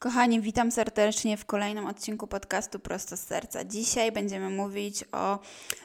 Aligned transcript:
Kochani, 0.00 0.40
witam 0.40 0.70
serdecznie 0.70 1.36
w 1.36 1.44
kolejnym 1.44 1.86
odcinku 1.86 2.26
podcastu 2.26 2.78
Prosto 2.78 3.16
z 3.16 3.20
Serca. 3.20 3.64
Dzisiaj 3.64 4.12
będziemy 4.12 4.50
mówić 4.50 5.04
o 5.12 5.38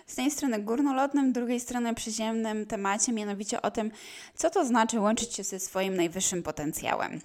z 0.07 0.15
tej 0.15 0.31
strony 0.31 0.59
górnolotnym, 0.59 1.33
drugiej 1.33 1.59
strony 1.59 1.95
przyziemnym 1.95 2.65
temacie, 2.65 3.13
mianowicie 3.13 3.61
o 3.61 3.71
tym, 3.71 3.91
co 4.35 4.49
to 4.49 4.65
znaczy 4.65 4.99
łączyć 4.99 5.33
się 5.33 5.43
ze 5.43 5.59
swoim 5.59 5.95
najwyższym 5.95 6.43
potencjałem. 6.43 7.21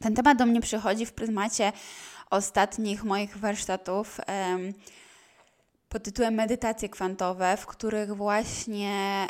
Ten 0.00 0.14
temat 0.14 0.38
do 0.38 0.46
mnie 0.46 0.60
przychodzi 0.60 1.06
w 1.06 1.12
pryzmacie 1.12 1.72
ostatnich 2.30 3.04
moich 3.04 3.36
warsztatów 3.36 4.20
pod 5.88 6.02
tytułem 6.02 6.34
Medytacje 6.34 6.88
kwantowe, 6.88 7.56
w 7.56 7.66
których 7.66 8.16
właśnie 8.16 9.26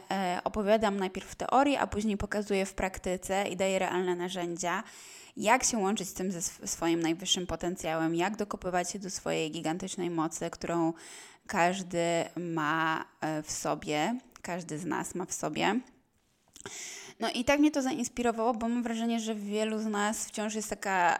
opowiadam 0.57 0.97
najpierw 0.97 1.31
w 1.31 1.35
teorii, 1.35 1.77
a 1.77 1.87
później 1.87 2.17
pokazuję 2.17 2.67
w 2.67 2.75
praktyce 2.75 3.49
i 3.49 3.57
daję 3.57 3.79
realne 3.79 4.17
narzędzia 4.17 4.83
jak 5.37 5.65
się 5.65 5.79
łączyć 5.79 6.09
z 6.09 6.13
tym 6.13 6.33
ze 6.33 6.43
swoim 6.67 7.01
najwyższym 7.01 7.47
potencjałem, 7.47 8.15
jak 8.15 8.37
dokopywać 8.37 8.91
się 8.91 8.99
do 8.99 9.11
swojej 9.11 9.51
gigantycznej 9.51 10.11
mocy, 10.11 10.51
którą 10.51 10.93
każdy 11.47 12.25
ma 12.37 13.05
e, 13.21 13.43
w 13.43 13.51
sobie, 13.51 14.19
każdy 14.43 14.79
z 14.79 14.85
nas 14.85 15.15
ma 15.15 15.25
w 15.25 15.33
sobie. 15.33 15.81
No 17.21 17.31
i 17.31 17.45
tak 17.45 17.61
mnie 17.61 17.71
to 17.71 17.83
zainspirowało, 17.83 18.55
bo 18.55 18.69
mam 18.69 18.83
wrażenie, 18.83 19.21
że 19.21 19.35
wielu 19.35 19.79
z 19.79 19.87
nas 19.87 20.27
wciąż 20.27 20.55
jest 20.55 20.71
taka 20.71 21.19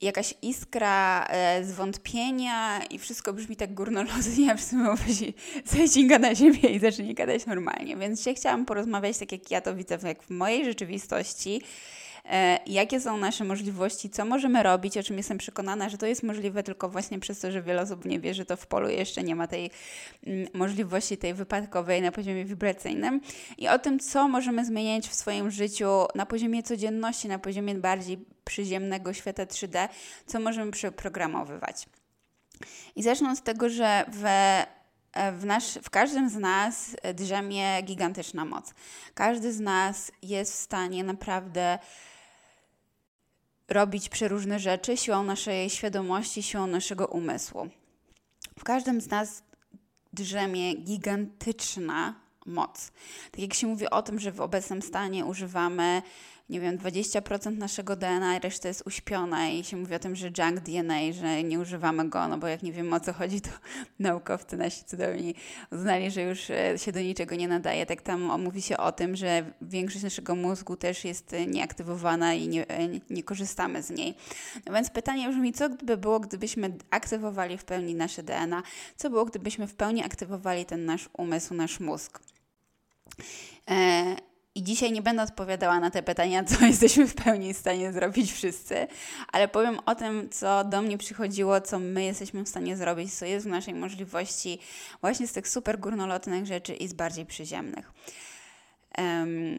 jakaś 0.00 0.34
iskra 0.42 1.26
e, 1.28 1.64
zwątpienia 1.64 2.84
i 2.84 2.98
wszystko 2.98 3.32
brzmi 3.32 3.56
tak 3.56 3.74
górnolotnie, 3.74 4.52
a 4.52 4.56
w 4.56 4.62
sumie 4.62 4.84
mówi 4.84 5.34
zejdzie 5.64 6.18
na 6.18 6.34
ziemię 6.34 6.58
i 6.58 6.78
zacznie 6.78 7.14
gadać 7.14 7.46
normalnie. 7.46 7.96
Więc 7.96 8.18
dzisiaj 8.18 8.34
chciałam 8.34 8.64
porozmawiać 8.66 9.18
tak, 9.18 9.32
jak 9.32 9.50
ja 9.50 9.60
to 9.60 9.74
widzę 9.74 9.98
jak 10.02 10.22
w 10.22 10.30
mojej 10.30 10.64
rzeczywistości, 10.64 11.62
jakie 12.66 13.00
są 13.00 13.16
nasze 13.16 13.44
możliwości, 13.44 14.10
co 14.10 14.24
możemy 14.24 14.62
robić, 14.62 14.98
o 14.98 15.02
czym 15.02 15.16
jestem 15.16 15.38
przekonana, 15.38 15.88
że 15.88 15.98
to 15.98 16.06
jest 16.06 16.22
możliwe 16.22 16.62
tylko 16.62 16.88
właśnie 16.88 17.18
przez 17.18 17.40
to, 17.40 17.52
że 17.52 17.62
wiele 17.62 17.82
osób 17.82 18.04
nie 18.04 18.20
wie, 18.20 18.34
że 18.34 18.44
to 18.44 18.56
w 18.56 18.66
polu 18.66 18.88
jeszcze 18.88 19.22
nie 19.22 19.36
ma 19.36 19.46
tej 19.46 19.70
mm, 20.26 20.48
możliwości 20.54 21.16
tej 21.16 21.34
wypadkowej 21.34 22.02
na 22.02 22.12
poziomie 22.12 22.44
wibracyjnym 22.44 23.20
i 23.58 23.68
o 23.68 23.78
tym, 23.78 23.98
co 23.98 24.28
możemy 24.28 24.64
zmieniać 24.64 25.08
w 25.08 25.14
swoim 25.14 25.50
życiu 25.50 26.06
na 26.14 26.26
poziomie 26.26 26.62
codzienności, 26.62 27.28
na 27.28 27.38
poziomie 27.38 27.74
bardziej 27.74 28.18
przyziemnego 28.44 29.12
świata 29.12 29.44
3D, 29.44 29.88
co 30.26 30.40
możemy 30.40 30.72
przeprogramowywać. 30.72 31.86
I 32.96 33.02
zacznę 33.02 33.32
od 33.32 33.40
tego, 33.40 33.68
że 33.68 34.04
w 34.08 34.24
e, 34.24 35.32
w, 35.32 35.44
nasz, 35.44 35.78
w 35.82 35.90
każdym 35.90 36.30
z 36.30 36.36
nas 36.36 36.96
drzemie 37.14 37.82
gigantyczna 37.82 38.44
moc. 38.44 38.74
Każdy 39.14 39.52
z 39.52 39.60
nas 39.60 40.12
jest 40.22 40.52
w 40.52 40.56
stanie 40.56 41.04
naprawdę 41.04 41.78
robić 43.68 44.08
przeróżne 44.08 44.58
rzeczy 44.58 44.96
siłą 44.96 45.22
naszej 45.22 45.70
świadomości, 45.70 46.42
siłą 46.42 46.66
naszego 46.66 47.06
umysłu. 47.06 47.68
W 48.58 48.64
każdym 48.64 49.00
z 49.00 49.08
nas 49.08 49.42
drzemie 50.12 50.74
gigantyczna 50.74 52.14
moc. 52.46 52.90
Tak 53.30 53.40
jak 53.40 53.54
się 53.54 53.66
mówi 53.66 53.90
o 53.90 54.02
tym, 54.02 54.20
że 54.20 54.32
w 54.32 54.40
obecnym 54.40 54.82
stanie 54.82 55.24
używamy 55.24 56.02
nie 56.48 56.60
wiem, 56.60 56.78
20% 56.78 57.58
naszego 57.58 57.96
DNA, 57.96 58.38
reszta 58.38 58.68
jest 58.68 58.82
uśpiona 58.86 59.48
i 59.48 59.64
się 59.64 59.76
mówi 59.76 59.94
o 59.94 59.98
tym, 59.98 60.16
że 60.16 60.26
junk 60.26 60.60
DNA, 60.60 61.12
że 61.12 61.42
nie 61.42 61.60
używamy 61.60 62.08
go, 62.08 62.28
no 62.28 62.38
bo 62.38 62.46
jak 62.46 62.62
nie 62.62 62.72
wiemy 62.72 62.96
o 62.96 63.00
co 63.00 63.12
chodzi, 63.12 63.40
to 63.40 63.50
naukowcy 63.98 64.56
nasi 64.56 64.84
cudowni 64.84 65.34
uznali, 65.72 66.10
że 66.10 66.22
już 66.22 66.50
e, 66.50 66.78
się 66.78 66.92
do 66.92 67.00
niczego 67.00 67.34
nie 67.34 67.48
nadaje. 67.48 67.86
Tak 67.86 68.02
tam 68.02 68.42
mówi 68.42 68.62
się 68.62 68.76
o 68.76 68.92
tym, 68.92 69.16
że 69.16 69.52
większość 69.62 70.04
naszego 70.04 70.34
mózgu 70.34 70.76
też 70.76 71.04
jest 71.04 71.32
e, 71.32 71.46
nieaktywowana 71.46 72.34
i 72.34 72.48
nie, 72.48 72.68
e, 72.68 72.88
nie 73.10 73.22
korzystamy 73.22 73.82
z 73.82 73.90
niej. 73.90 74.14
No 74.66 74.72
więc 74.72 74.90
pytanie 74.90 75.28
brzmi, 75.28 75.52
co 75.52 75.68
gdyby 75.68 75.96
było, 75.96 76.20
gdybyśmy 76.20 76.72
aktywowali 76.90 77.58
w 77.58 77.64
pełni 77.64 77.94
nasze 77.94 78.22
DNA? 78.22 78.62
Co 78.96 79.10
było, 79.10 79.24
gdybyśmy 79.24 79.66
w 79.66 79.74
pełni 79.74 80.04
aktywowali 80.04 80.64
ten 80.66 80.84
nasz 80.84 81.08
umysł, 81.18 81.54
nasz 81.54 81.80
mózg? 81.80 82.20
I 84.58 84.62
dzisiaj 84.62 84.92
nie 84.92 85.02
będę 85.02 85.22
odpowiadała 85.22 85.80
na 85.80 85.90
te 85.90 86.02
pytania, 86.02 86.44
co 86.44 86.64
jesteśmy 86.66 87.06
w 87.06 87.14
pełni 87.14 87.54
w 87.54 87.58
stanie 87.58 87.92
zrobić 87.92 88.32
wszyscy, 88.32 88.86
ale 89.32 89.48
powiem 89.48 89.78
o 89.86 89.94
tym, 89.94 90.30
co 90.30 90.64
do 90.64 90.82
mnie 90.82 90.98
przychodziło, 90.98 91.60
co 91.60 91.78
my 91.78 92.04
jesteśmy 92.04 92.44
w 92.44 92.48
stanie 92.48 92.76
zrobić, 92.76 93.14
co 93.14 93.24
jest 93.24 93.46
w 93.46 93.48
naszej 93.48 93.74
możliwości 93.74 94.58
właśnie 95.00 95.26
z 95.26 95.32
tych 95.32 95.48
super 95.48 95.78
górnolotnych 95.78 96.46
rzeczy 96.46 96.74
i 96.74 96.88
z 96.88 96.92
bardziej 96.92 97.26
przyziemnych. 97.26 97.92
Um, 98.98 99.58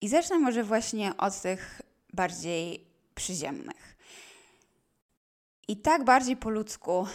I 0.00 0.08
zacznę 0.08 0.38
może 0.38 0.64
właśnie 0.64 1.16
od 1.16 1.40
tych 1.40 1.82
bardziej 2.12 2.84
przyziemnych. 3.14 3.96
I 5.68 5.76
tak 5.76 6.04
bardziej 6.04 6.36
po 6.36 6.50
ludzku 6.50 7.06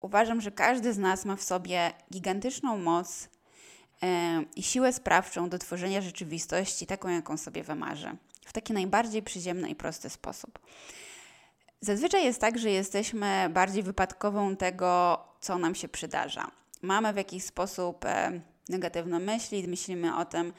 uważam, 0.00 0.40
że 0.40 0.50
każdy 0.50 0.92
z 0.92 0.98
nas 0.98 1.24
ma 1.24 1.36
w 1.36 1.42
sobie 1.42 1.92
gigantyczną 2.12 2.78
moc 2.78 3.33
i 4.56 4.62
siłę 4.62 4.92
sprawczą 4.92 5.48
do 5.48 5.58
tworzenia 5.58 6.00
rzeczywistości 6.00 6.86
taką, 6.86 7.08
jaką 7.08 7.36
sobie 7.36 7.62
wymarzy, 7.62 8.16
w 8.46 8.52
taki 8.52 8.72
najbardziej 8.72 9.22
przyziemny 9.22 9.68
i 9.68 9.74
prosty 9.74 10.10
sposób. 10.10 10.58
Zazwyczaj 11.80 12.24
jest 12.24 12.40
tak, 12.40 12.58
że 12.58 12.70
jesteśmy 12.70 13.50
bardziej 13.50 13.82
wypadkową 13.82 14.56
tego, 14.56 15.18
co 15.40 15.58
nam 15.58 15.74
się 15.74 15.88
przydarza. 15.88 16.50
Mamy 16.82 17.12
w 17.12 17.16
jakiś 17.16 17.44
sposób 17.44 18.04
e, 18.04 18.40
negatywne 18.68 19.18
myśli, 19.18 19.68
myślimy 19.68 20.16
o 20.16 20.24
tym, 20.24 20.52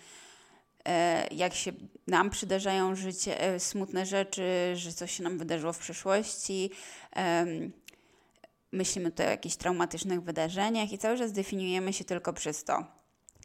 e, 0.85 1.27
jak 1.33 1.53
się 1.53 1.71
nam 2.07 2.29
przydarzają 2.29 2.95
życie, 2.95 3.41
e, 3.41 3.59
smutne 3.59 4.05
rzeczy, 4.05 4.43
że 4.75 4.93
coś 4.93 5.11
się 5.11 5.23
nam 5.23 5.37
wydarzyło 5.37 5.73
w 5.73 5.79
przeszłości. 5.79 6.71
Myślimy 8.71 9.11
tutaj 9.11 9.27
o 9.27 9.29
jakichś 9.29 9.55
traumatycznych 9.55 10.21
wydarzeniach 10.21 10.91
i 10.91 10.97
cały 10.97 11.17
czas 11.17 11.31
definiujemy 11.31 11.93
się 11.93 12.03
tylko 12.03 12.33
przez 12.33 12.63
to. 12.63 12.94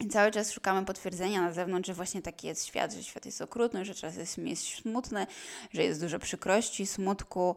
I 0.01 0.09
cały 0.09 0.31
czas 0.31 0.53
szukamy 0.53 0.87
potwierdzenia 0.87 1.43
na 1.43 1.53
zewnątrz, 1.53 1.87
że 1.87 1.95
właśnie 1.95 2.23
taki 2.23 2.47
jest 2.47 2.67
świat, 2.67 2.93
że 2.93 3.05
świat 3.05 3.27
jest 3.27 3.43
okrutny, 3.43 3.85
że 3.85 3.95
czas 3.95 4.17
jest, 4.17 4.39
jest 4.39 4.69
smutny, 4.69 5.27
że 5.73 5.85
jest 5.85 6.01
dużo 6.01 6.19
przykrości, 6.19 6.87
smutku 6.87 7.57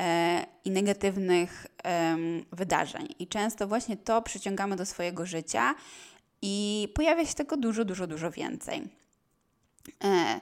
e, 0.00 0.46
i 0.64 0.70
negatywnych 0.70 1.66
e, 1.84 2.16
wydarzeń. 2.52 3.08
I 3.18 3.26
często 3.26 3.68
właśnie 3.68 3.96
to 3.96 4.22
przyciągamy 4.22 4.76
do 4.76 4.86
swojego 4.86 5.26
życia 5.26 5.74
i 6.42 6.88
pojawia 6.94 7.26
się 7.26 7.34
tego 7.34 7.56
dużo, 7.56 7.84
dużo, 7.84 8.06
dużo 8.06 8.30
więcej. 8.30 8.88
E, 10.04 10.40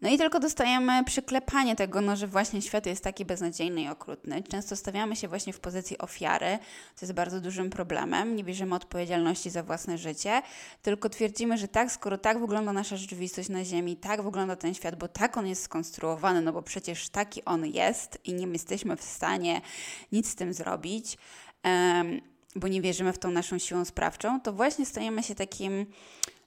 no 0.00 0.08
i 0.08 0.18
tylko 0.18 0.40
dostajemy 0.40 1.04
przyklepanie 1.04 1.76
tego, 1.76 2.00
no, 2.00 2.16
że 2.16 2.26
właśnie 2.26 2.62
świat 2.62 2.86
jest 2.86 3.04
taki 3.04 3.24
beznadziejny 3.24 3.82
i 3.82 3.88
okrutny. 3.88 4.42
Często 4.42 4.76
stawiamy 4.76 5.16
się 5.16 5.28
właśnie 5.28 5.52
w 5.52 5.60
pozycji 5.60 5.98
ofiary, 5.98 6.58
co 6.94 7.06
jest 7.06 7.12
bardzo 7.12 7.40
dużym 7.40 7.70
problemem. 7.70 8.36
Nie 8.36 8.44
bierzemy 8.44 8.74
odpowiedzialności 8.74 9.50
za 9.50 9.62
własne 9.62 9.98
życie, 9.98 10.42
tylko 10.82 11.08
twierdzimy, 11.08 11.58
że 11.58 11.68
tak, 11.68 11.92
skoro 11.92 12.18
tak 12.18 12.40
wygląda 12.40 12.72
nasza 12.72 12.96
rzeczywistość 12.96 13.48
na 13.48 13.64
Ziemi, 13.64 13.96
tak 13.96 14.22
wygląda 14.22 14.56
ten 14.56 14.74
świat, 14.74 14.96
bo 14.96 15.08
tak 15.08 15.36
on 15.36 15.46
jest 15.46 15.62
skonstruowany, 15.62 16.40
no 16.40 16.52
bo 16.52 16.62
przecież 16.62 17.08
taki 17.08 17.44
on 17.44 17.66
jest 17.66 18.18
i 18.24 18.34
nie 18.34 18.46
jesteśmy 18.46 18.96
w 18.96 19.02
stanie 19.02 19.60
nic 20.12 20.30
z 20.30 20.34
tym 20.34 20.52
zrobić, 20.52 21.18
um, 21.64 22.20
bo 22.56 22.68
nie 22.68 22.82
wierzymy 22.82 23.12
w 23.12 23.18
tą 23.18 23.30
naszą 23.30 23.58
siłą 23.58 23.84
sprawczą, 23.84 24.40
to 24.40 24.52
właśnie 24.52 24.86
stajemy 24.86 25.22
się 25.22 25.34
takim 25.34 25.86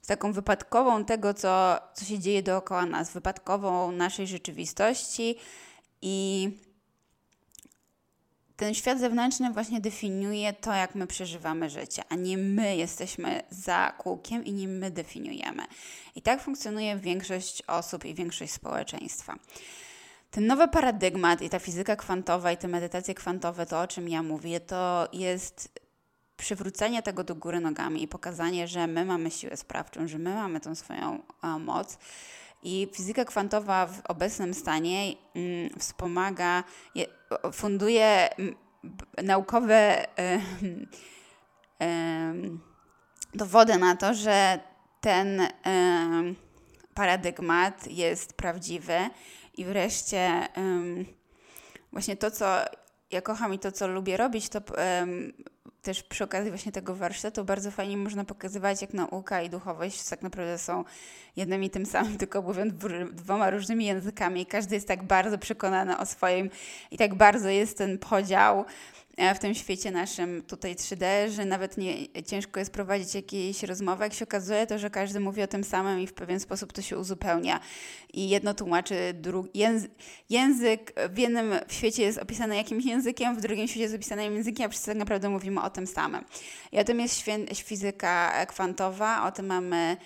z 0.01 0.07
taką 0.07 0.33
wypadkową 0.33 1.05
tego, 1.05 1.33
co, 1.33 1.79
co 1.93 2.05
się 2.05 2.19
dzieje 2.19 2.43
dookoła 2.43 2.85
nas, 2.85 3.13
wypadkową 3.13 3.91
naszej 3.91 4.27
rzeczywistości 4.27 5.35
i 6.01 6.49
ten 8.59 8.73
świat 8.73 8.99
zewnętrzny 8.99 9.53
właśnie 9.53 9.81
definiuje 9.81 10.53
to, 10.53 10.73
jak 10.73 10.95
my 10.95 11.07
przeżywamy 11.07 11.69
życie, 11.69 12.03
a 12.09 12.15
nie 12.15 12.37
my 12.37 12.75
jesteśmy 12.75 13.41
za 13.49 13.93
kółkiem 13.97 14.45
i 14.45 14.53
nie 14.53 14.67
my 14.67 14.91
definiujemy. 14.91 15.63
I 16.15 16.21
tak 16.21 16.41
funkcjonuje 16.41 16.95
większość 16.95 17.63
osób 17.67 18.05
i 18.05 18.13
większość 18.13 18.53
społeczeństwa. 18.53 19.35
Ten 20.31 20.47
nowy 20.47 20.67
paradygmat 20.67 21.41
i 21.41 21.49
ta 21.49 21.59
fizyka 21.59 21.95
kwantowa 21.95 22.51
i 22.51 22.57
te 22.57 22.67
medytacje 22.67 23.15
kwantowe, 23.15 23.65
to 23.65 23.81
o 23.81 23.87
czym 23.87 24.09
ja 24.09 24.23
mówię, 24.23 24.59
to 24.59 25.09
jest 25.13 25.78
przywrócenie 26.39 27.03
tego 27.03 27.23
do 27.23 27.35
góry 27.35 27.59
nogami 27.59 28.03
i 28.03 28.07
pokazanie, 28.07 28.67
że 28.67 28.87
my 28.87 29.05
mamy 29.05 29.31
siłę 29.31 29.57
sprawczą, 29.57 30.07
że 30.07 30.17
my 30.17 30.35
mamy 30.35 30.59
tą 30.59 30.75
swoją 30.75 31.19
moc. 31.59 31.97
I 32.63 32.87
fizyka 32.93 33.25
kwantowa 33.25 33.87
w 33.87 34.01
obecnym 34.05 34.53
stanie 34.53 35.13
mm, 35.35 35.79
wspomaga, 35.79 36.63
je, 36.95 37.05
funduje 37.53 38.29
mm, 38.37 38.55
naukowe 39.23 40.05
y, 40.19 40.41
y, 41.83 41.87
dowody 43.33 43.77
na 43.77 43.95
to, 43.95 44.13
że 44.13 44.59
ten 45.01 45.41
paradygmat 46.93 47.87
jest 47.87 48.33
prawdziwy. 48.33 49.09
I 49.57 49.65
wreszcie 49.65 50.47
właśnie 51.91 52.17
to, 52.17 52.31
co 52.31 52.45
ja 53.11 53.21
kocham 53.21 53.53
i 53.53 53.59
to, 53.59 53.71
co 53.71 53.87
lubię 53.87 54.17
robić, 54.17 54.49
to 54.49 54.61
też 55.81 56.03
przy 56.03 56.23
okazji 56.23 56.51
właśnie 56.51 56.71
tego 56.71 56.95
warsztatu 56.95 57.45
bardzo 57.45 57.71
fajnie 57.71 57.97
można 57.97 58.25
pokazywać, 58.25 58.81
jak 58.81 58.93
nauka 58.93 59.41
i 59.41 59.49
duchowość 59.49 60.09
tak 60.09 60.21
naprawdę 60.21 60.57
są 60.57 60.83
jednym 61.35 61.63
i 61.63 61.69
tym 61.69 61.85
samym, 61.85 62.17
tylko 62.21 62.41
mówiąc 62.41 62.73
dwoma 63.13 63.49
różnymi 63.49 63.85
językami. 63.85 64.45
Każdy 64.45 64.75
jest 64.75 64.87
tak 64.87 65.03
bardzo 65.03 65.37
przekonany 65.37 65.97
o 65.97 66.05
swoim 66.05 66.49
i 66.91 66.97
tak 66.97 67.15
bardzo 67.15 67.49
jest 67.49 67.77
ten 67.77 67.97
podział 67.97 68.65
w 69.35 69.39
tym 69.39 69.53
świecie 69.53 69.91
naszym 69.91 70.43
tutaj 70.43 70.75
3D, 70.75 71.29
że 71.29 71.45
nawet 71.45 71.77
nie, 71.77 72.23
ciężko 72.25 72.59
jest 72.59 72.71
prowadzić 72.73 73.15
jakieś 73.15 73.63
rozmowy. 73.63 74.03
Jak 74.03 74.13
się 74.13 74.25
okazuje, 74.25 74.67
to 74.67 74.79
że 74.79 74.89
każdy 74.89 75.19
mówi 75.19 75.41
o 75.41 75.47
tym 75.47 75.63
samym 75.63 75.99
i 75.99 76.07
w 76.07 76.13
pewien 76.13 76.39
sposób 76.39 76.73
to 76.73 76.81
się 76.81 76.97
uzupełnia. 76.97 77.59
I 78.13 78.29
jedno 78.29 78.53
tłumaczy 78.53 78.95
drugi. 79.13 79.49
Język, 79.53 79.91
język 80.29 80.93
w 81.09 81.17
jednym 81.17 81.53
świecie 81.67 82.03
jest 82.03 82.17
opisany 82.17 82.55
jakimś 82.55 82.85
językiem, 82.85 83.35
w 83.35 83.41
drugim 83.41 83.67
świecie 83.67 83.83
jest 83.83 83.95
opisany 83.95 84.23
językiem, 84.23 84.65
a 84.65 84.69
wszyscy 84.69 84.87
tak 84.87 84.97
naprawdę 84.97 85.29
mówimy 85.29 85.61
o 85.61 85.69
tym 85.69 85.87
samym. 85.87 86.25
I 86.71 86.79
o 86.79 86.83
tym 86.83 86.99
jest 86.99 87.23
fizyka 87.55 88.45
kwantowa, 88.45 89.27
o 89.27 89.31
tym 89.31 89.45
mamy. 89.45 89.97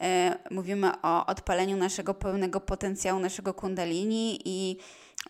Yy, 0.00 0.06
mówimy 0.50 0.92
o 1.02 1.26
odpaleniu 1.26 1.76
naszego 1.76 2.14
pełnego 2.14 2.60
potencjału, 2.60 3.20
naszego 3.20 3.54
kundalini 3.54 4.40
i 4.44 4.76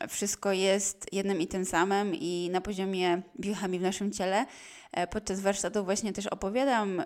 wszystko 0.09 0.53
jest 0.53 1.07
jednym 1.13 1.41
i 1.41 1.47
tym 1.47 1.65
samym 1.65 2.15
i 2.15 2.49
na 2.53 2.61
poziomie 2.61 3.23
biochemii 3.41 3.79
w 3.79 3.83
naszym 3.83 4.13
ciele. 4.13 4.47
E, 4.93 5.07
podczas 5.07 5.41
warsztatu 5.41 5.85
właśnie 5.85 6.13
też 6.13 6.27
opowiadam 6.27 7.03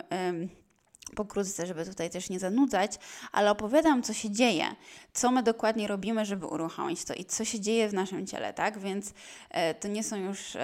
pokrótce, 1.15 1.67
żeby 1.67 1.85
tutaj 1.85 2.09
też 2.09 2.29
nie 2.29 2.39
zanudzać, 2.39 2.91
ale 3.31 3.51
opowiadam, 3.51 4.03
co 4.03 4.13
się 4.13 4.31
dzieje, 4.31 4.65
co 5.13 5.31
my 5.31 5.43
dokładnie 5.43 5.87
robimy, 5.87 6.25
żeby 6.25 6.45
uruchomić 6.45 7.05
to 7.05 7.13
i 7.13 7.25
co 7.25 7.45
się 7.45 7.59
dzieje 7.59 7.89
w 7.89 7.93
naszym 7.93 8.27
ciele, 8.27 8.53
tak? 8.53 8.79
Więc 8.79 9.13
e, 9.49 9.73
to 9.73 9.87
nie 9.87 10.03
są 10.03 10.15
już 10.15 10.57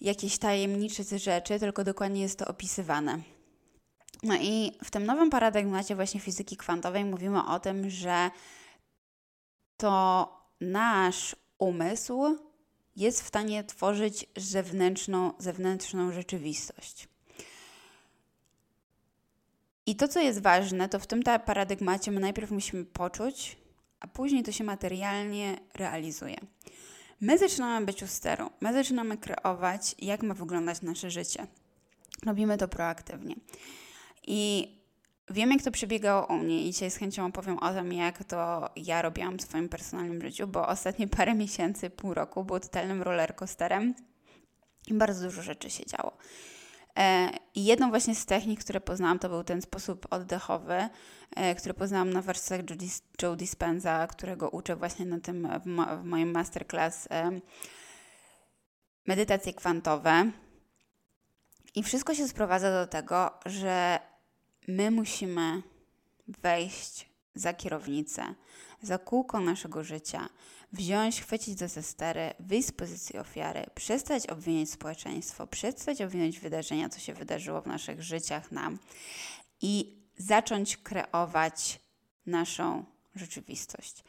jakieś 0.00 0.38
tajemnicze 0.38 1.18
rzeczy, 1.18 1.58
tylko 1.58 1.84
dokładnie 1.84 2.22
jest 2.22 2.38
to 2.38 2.46
opisywane. 2.46 3.18
No 4.22 4.34
i 4.40 4.72
w 4.84 4.90
tym 4.90 5.06
nowym 5.06 5.30
paradygmacie 5.30 5.94
właśnie 5.94 6.20
fizyki 6.20 6.56
kwantowej 6.56 7.04
mówimy 7.04 7.46
o 7.46 7.60
tym, 7.60 7.90
że 7.90 8.30
to 9.76 10.41
nasz 10.62 11.36
umysł 11.58 12.38
jest 12.96 13.22
w 13.22 13.26
stanie 13.26 13.64
tworzyć 13.64 14.26
zewnętrzną, 14.36 15.32
zewnętrzną 15.38 16.12
rzeczywistość. 16.12 17.08
I 19.86 19.96
to, 19.96 20.08
co 20.08 20.20
jest 20.20 20.42
ważne, 20.42 20.88
to 20.88 20.98
w 20.98 21.06
tym 21.06 21.22
paradygmacie 21.22 22.10
my 22.10 22.20
najpierw 22.20 22.50
musimy 22.50 22.84
poczuć, 22.84 23.56
a 24.00 24.06
później 24.06 24.42
to 24.42 24.52
się 24.52 24.64
materialnie 24.64 25.58
realizuje. 25.74 26.36
My 27.20 27.38
zaczynamy 27.38 27.86
być 27.86 28.02
u 28.02 28.06
steru, 28.06 28.50
my 28.60 28.72
zaczynamy 28.72 29.18
kreować, 29.18 29.94
jak 29.98 30.22
ma 30.22 30.34
wyglądać 30.34 30.82
nasze 30.82 31.10
życie. 31.10 31.46
Robimy 32.26 32.58
to 32.58 32.68
proaktywnie. 32.68 33.36
I 34.26 34.68
Wiem, 35.32 35.50
jak 35.50 35.62
to 35.62 35.70
przebiegało 35.70 36.26
u 36.26 36.38
mnie 36.38 36.62
i 36.62 36.72
dzisiaj 36.72 36.90
z 36.90 36.96
chęcią 36.96 37.26
opowiem 37.26 37.58
o 37.58 37.72
tym, 37.72 37.92
jak 37.92 38.24
to 38.24 38.70
ja 38.76 39.02
robiłam 39.02 39.38
w 39.38 39.42
swoim 39.42 39.68
personalnym 39.68 40.22
życiu, 40.22 40.46
bo 40.46 40.68
ostatnie 40.68 41.08
parę 41.16 41.34
miesięcy, 41.34 41.90
pół 41.90 42.14
roku 42.14 42.44
było 42.44 42.60
totalnym 42.60 43.02
rollercoasterem 43.02 43.94
i 44.86 44.94
bardzo 44.94 45.24
dużo 45.24 45.42
rzeczy 45.42 45.70
się 45.70 45.86
działo. 45.86 46.16
E, 46.98 47.30
I 47.54 47.64
jedną 47.64 47.90
właśnie 47.90 48.14
z 48.14 48.26
technik, 48.26 48.60
które 48.60 48.80
poznałam, 48.80 49.18
to 49.18 49.28
był 49.28 49.44
ten 49.44 49.62
sposób 49.62 50.06
oddechowy, 50.10 50.88
e, 51.36 51.54
który 51.54 51.74
poznałam 51.74 52.12
na 52.12 52.22
warsztatach 52.22 52.76
Joe 53.22 53.36
Dispenza, 53.36 54.06
którego 54.06 54.50
uczę 54.50 54.76
właśnie 54.76 55.06
na 55.06 55.20
tym 55.20 55.48
w, 55.62 55.66
mo 55.66 55.96
w 55.96 56.04
moim 56.04 56.30
masterclass 56.30 57.08
e, 57.10 57.40
medytacje 59.06 59.54
kwantowe. 59.54 60.30
I 61.74 61.82
wszystko 61.82 62.14
się 62.14 62.28
sprowadza 62.28 62.70
do 62.70 62.86
tego, 62.86 63.30
że 63.46 64.00
my 64.68 64.90
musimy 64.90 65.62
wejść 66.28 67.08
za 67.34 67.54
kierownicę, 67.54 68.34
za 68.82 68.98
kółko 68.98 69.40
naszego 69.40 69.84
życia, 69.84 70.28
wziąć, 70.72 71.22
chwycić 71.22 71.58
za 71.58 71.68
zestery, 71.68 72.34
wyjść 72.40 72.68
z 72.68 72.72
pozycji 72.72 73.18
ofiary, 73.18 73.66
przestać 73.74 74.26
obwiniać 74.26 74.70
społeczeństwo, 74.70 75.46
przestać 75.46 76.02
obwiniać 76.02 76.38
wydarzenia, 76.38 76.88
co 76.88 76.98
się 76.98 77.14
wydarzyło 77.14 77.60
w 77.62 77.66
naszych 77.66 78.02
życiach 78.02 78.52
nam 78.52 78.78
i 79.60 79.96
zacząć 80.16 80.76
kreować 80.76 81.80
naszą 82.26 82.84
rzeczywistość. 83.14 84.04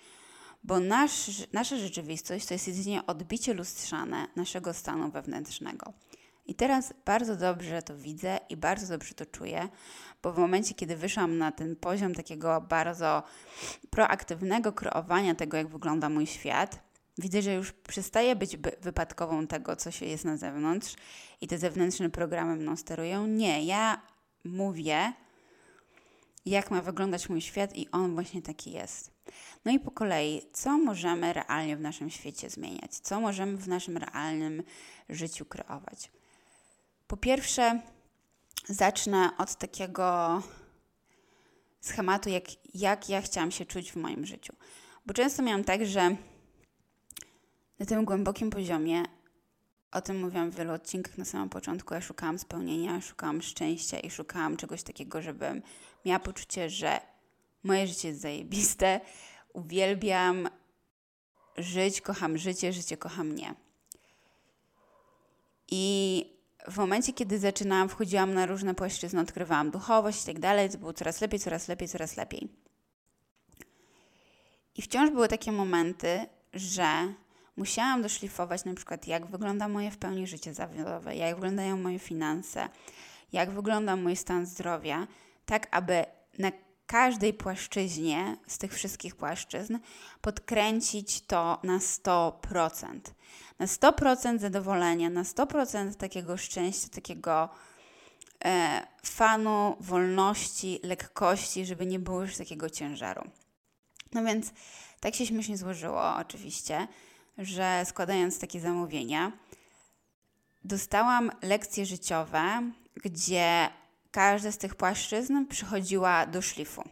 Bo 0.64 0.80
nasz, 0.80 1.32
nasza 1.54 1.78
rzeczywistość 1.78 2.46
to 2.46 2.54
jest 2.54 2.68
jedynie 2.68 3.06
odbicie 3.06 3.54
lustrzane 3.54 4.28
naszego 4.36 4.74
stanu 4.74 5.12
wewnętrznego. 5.12 5.94
I 6.46 6.56
teraz 6.56 6.94
bardzo 7.06 7.36
dobrze 7.36 7.82
to 7.82 7.98
widzę 7.98 8.40
i 8.50 8.58
bardzo 8.58 8.88
dobrze 8.88 9.14
to 9.14 9.26
czuję, 9.26 9.70
bo 10.24 10.34
w 10.34 10.38
momencie, 10.38 10.74
kiedy 10.74 10.96
wyszłam 10.96 11.38
na 11.38 11.52
ten 11.52 11.76
poziom 11.76 12.16
takiego 12.16 12.62
bardzo 12.62 13.24
proaktywnego 13.90 14.74
kreowania 14.74 15.36
tego, 15.36 15.58
jak 15.58 15.68
wygląda 15.68 16.10
mój 16.10 16.28
świat, 16.28 16.80
widzę, 17.18 17.42
że 17.42 17.54
już 17.54 17.72
przestaje 17.72 18.36
być 18.36 18.58
wypadkową 18.82 19.48
tego, 19.48 19.76
co 19.76 19.92
się 19.92 20.06
jest 20.06 20.26
na 20.26 20.38
zewnątrz 20.38 20.96
i 21.42 21.48
te 21.48 21.58
zewnętrzne 21.58 22.10
programy 22.10 22.56
mną 22.56 22.76
sterują. 22.76 23.28
Nie, 23.28 23.66
ja 23.66 24.02
mówię, 24.44 25.14
jak 26.46 26.72
ma 26.72 26.82
wyglądać 26.82 27.30
mój 27.30 27.42
świat 27.42 27.76
i 27.76 27.92
on 27.92 28.14
właśnie 28.14 28.42
taki 28.42 28.72
jest. 28.72 29.12
No 29.66 29.72
i 29.72 29.80
po 29.80 29.92
kolei, 29.92 30.42
co 30.54 30.78
możemy 30.78 31.34
realnie 31.34 31.78
w 31.78 31.82
naszym 31.82 32.10
świecie 32.10 32.50
zmieniać? 32.50 32.96
Co 32.96 33.22
możemy 33.22 33.58
w 33.58 33.68
naszym 33.68 33.98
realnym 33.98 34.64
życiu 35.10 35.46
kreować? 35.46 36.12
Po 37.08 37.18
pierwsze, 37.18 37.82
zacznę 38.70 39.30
od 39.38 39.56
takiego 39.56 40.42
schematu, 41.82 42.30
jak, 42.30 42.44
jak 42.76 43.10
ja 43.10 43.22
chciałam 43.22 43.52
się 43.52 43.66
czuć 43.66 43.92
w 43.92 43.96
moim 43.96 44.26
życiu. 44.26 44.54
Bo 45.06 45.14
często 45.14 45.44
miałam 45.44 45.64
tak, 45.64 45.86
że 45.86 46.16
na 47.80 47.86
tym 47.86 48.06
głębokim 48.06 48.50
poziomie, 48.50 49.04
o 49.92 50.02
tym 50.02 50.20
mówiłam 50.20 50.52
w 50.52 50.56
wielu 50.56 50.74
odcinkach 50.74 51.18
na 51.18 51.26
samym 51.26 51.50
początku, 51.50 51.94
ja 51.94 52.02
szukałam 52.02 52.40
spełnienia, 52.40 53.02
szukałam 53.02 53.42
szczęścia 53.42 54.00
i 54.00 54.10
szukałam 54.10 54.58
czegoś 54.58 54.84
takiego, 54.84 55.22
żebym 55.22 55.62
miała 56.06 56.20
poczucie, 56.20 56.70
że 56.70 57.00
moje 57.64 57.88
życie 57.88 58.08
jest 58.08 58.22
zajebiste, 58.22 59.02
uwielbiam 59.54 60.50
żyć, 61.58 62.02
kocham 62.02 62.38
życie, 62.38 62.74
życie 62.74 62.98
kocha 62.98 63.24
mnie. 63.24 63.56
I 65.72 66.26
w 66.68 66.78
momencie, 66.78 67.14
kiedy 67.14 67.40
zaczynałam, 67.40 67.90
wchodziłam 67.90 68.34
na 68.34 68.46
różne 68.46 68.76
płaszczyzny, 68.76 69.22
odkrywałam 69.22 69.72
duchowość 69.72 70.24
i 70.24 70.26
tak 70.26 70.40
dalej, 70.40 70.70
to 70.70 70.78
było 70.78 70.94
coraz 70.94 71.22
lepiej, 71.22 71.40
coraz 71.40 71.68
lepiej, 71.68 71.88
coraz 71.88 72.18
lepiej. 72.18 72.50
I 74.76 74.82
wciąż 74.82 75.10
były 75.10 75.28
takie 75.28 75.52
momenty, 75.52 76.26
że 76.54 77.14
musiałam 77.58 78.02
doszlifować 78.02 78.66
na 78.66 78.74
przykład, 78.74 79.08
jak 79.08 79.26
wygląda 79.26 79.68
moje 79.68 79.92
w 79.92 79.98
pełni 79.98 80.28
życie 80.28 80.54
zawodowe, 80.54 81.16
jak 81.16 81.36
wyglądają 81.36 81.78
moje 81.78 82.00
finanse, 82.00 82.70
jak 83.34 83.52
wygląda 83.52 83.96
mój 83.96 84.16
stan 84.16 84.46
zdrowia, 84.46 85.08
tak 85.46 85.68
aby 85.72 86.06
na 86.40 86.52
każdej 86.88 87.34
płaszczyźnie 87.34 88.38
z 88.48 88.58
tych 88.58 88.74
wszystkich 88.74 89.16
płaszczyzn 89.16 89.78
podkręcić 90.22 91.22
to 91.22 91.60
na 91.64 91.78
100%. 91.78 93.00
Na 93.64 93.68
100% 93.68 94.40
zadowolenia, 94.40 95.10
na 95.10 95.24
100% 95.24 95.96
takiego 95.96 96.38
szczęścia, 96.38 96.88
takiego 96.90 97.50
e, 98.46 98.88
fanu, 99.06 99.76
wolności, 99.80 100.80
lekkości, 100.84 101.66
żeby 101.66 101.86
nie 101.86 102.00
było 102.00 102.22
już 102.22 102.38
takiego 102.38 102.70
ciężaru. 102.70 103.24
No 104.14 104.24
więc 104.24 104.54
tak 105.00 105.16
się 105.16 105.26
śmiesznie 105.26 105.58
złożyło, 105.58 106.16
oczywiście, 106.16 106.88
że 107.38 107.84
składając 107.86 108.40
takie 108.40 108.60
zamówienia, 108.60 109.32
dostałam 110.64 111.32
lekcje 111.42 111.86
życiowe, 111.86 112.72
gdzie 112.96 113.70
każda 114.12 114.52
z 114.52 114.58
tych 114.58 114.76
płaszczyzn 114.76 115.46
przychodziła 115.50 116.26
do 116.26 116.42
szlifu. 116.42 116.84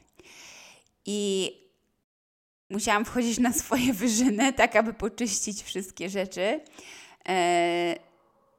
I 1.06 1.52
musiałam 2.72 3.06
wchodzić 3.06 3.40
na 3.40 3.54
swoje 3.54 3.94
wyżyny, 4.04 4.54
tak 4.54 4.76
aby 4.76 4.94
poczyścić 4.94 5.64
wszystkie 5.64 6.10
rzeczy. 6.10 6.60
E, 7.30 7.96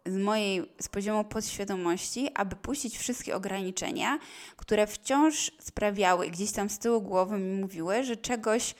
z 0.06 0.16
mojej, 0.16 0.62
z 0.80 0.88
poziomu 0.88 1.24
podświadomości, 1.24 2.30
aby 2.34 2.56
puścić 2.56 2.98
wszystkie 2.98 3.36
ograniczenia, 3.36 4.18
które 4.56 4.86
wciąż 4.86 5.52
sprawiały, 5.60 6.30
gdzieś 6.30 6.52
tam 6.52 6.70
z 6.70 6.78
tyłu 6.78 7.00
głowy 7.00 7.38
mi 7.38 7.60
mówiły, 7.60 8.04
że 8.04 8.16
czegoś, 8.16 8.74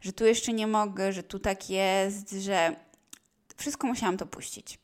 że 0.00 0.12
tu 0.12 0.26
jeszcze 0.26 0.52
nie 0.52 0.66
mogę, 0.66 1.12
że 1.12 1.22
tu 1.22 1.38
tak 1.38 1.70
jest, 1.70 2.30
że 2.30 2.76
wszystko 3.56 3.86
musiałam 3.86 4.16
to 4.16 4.26
puścić. 4.26 4.78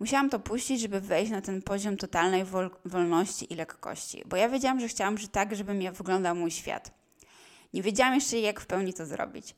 Musiałam 0.00 0.30
to 0.30 0.38
puścić, 0.38 0.80
żeby 0.80 1.00
wejść 1.00 1.32
na 1.32 1.40
ten 1.40 1.62
poziom 1.62 1.96
totalnej 1.96 2.44
wol 2.44 2.70
wolności 2.84 3.52
i 3.52 3.56
lekkości, 3.56 4.22
bo 4.26 4.36
ja 4.36 4.48
wiedziałam, 4.48 4.80
że 4.80 4.88
chciałam, 4.88 5.18
że 5.18 5.28
tak, 5.28 5.56
żeby 5.56 5.74
mi 5.74 5.90
wyglądał 5.90 6.34
mój 6.34 6.50
świat. 6.50 7.03
Nie 7.74 7.82
wiedziałam 7.82 8.14
jeszcze, 8.14 8.38
jak 8.38 8.60
w 8.60 8.66
pełni 8.66 8.94
to 8.94 9.06
zrobić. 9.06 9.54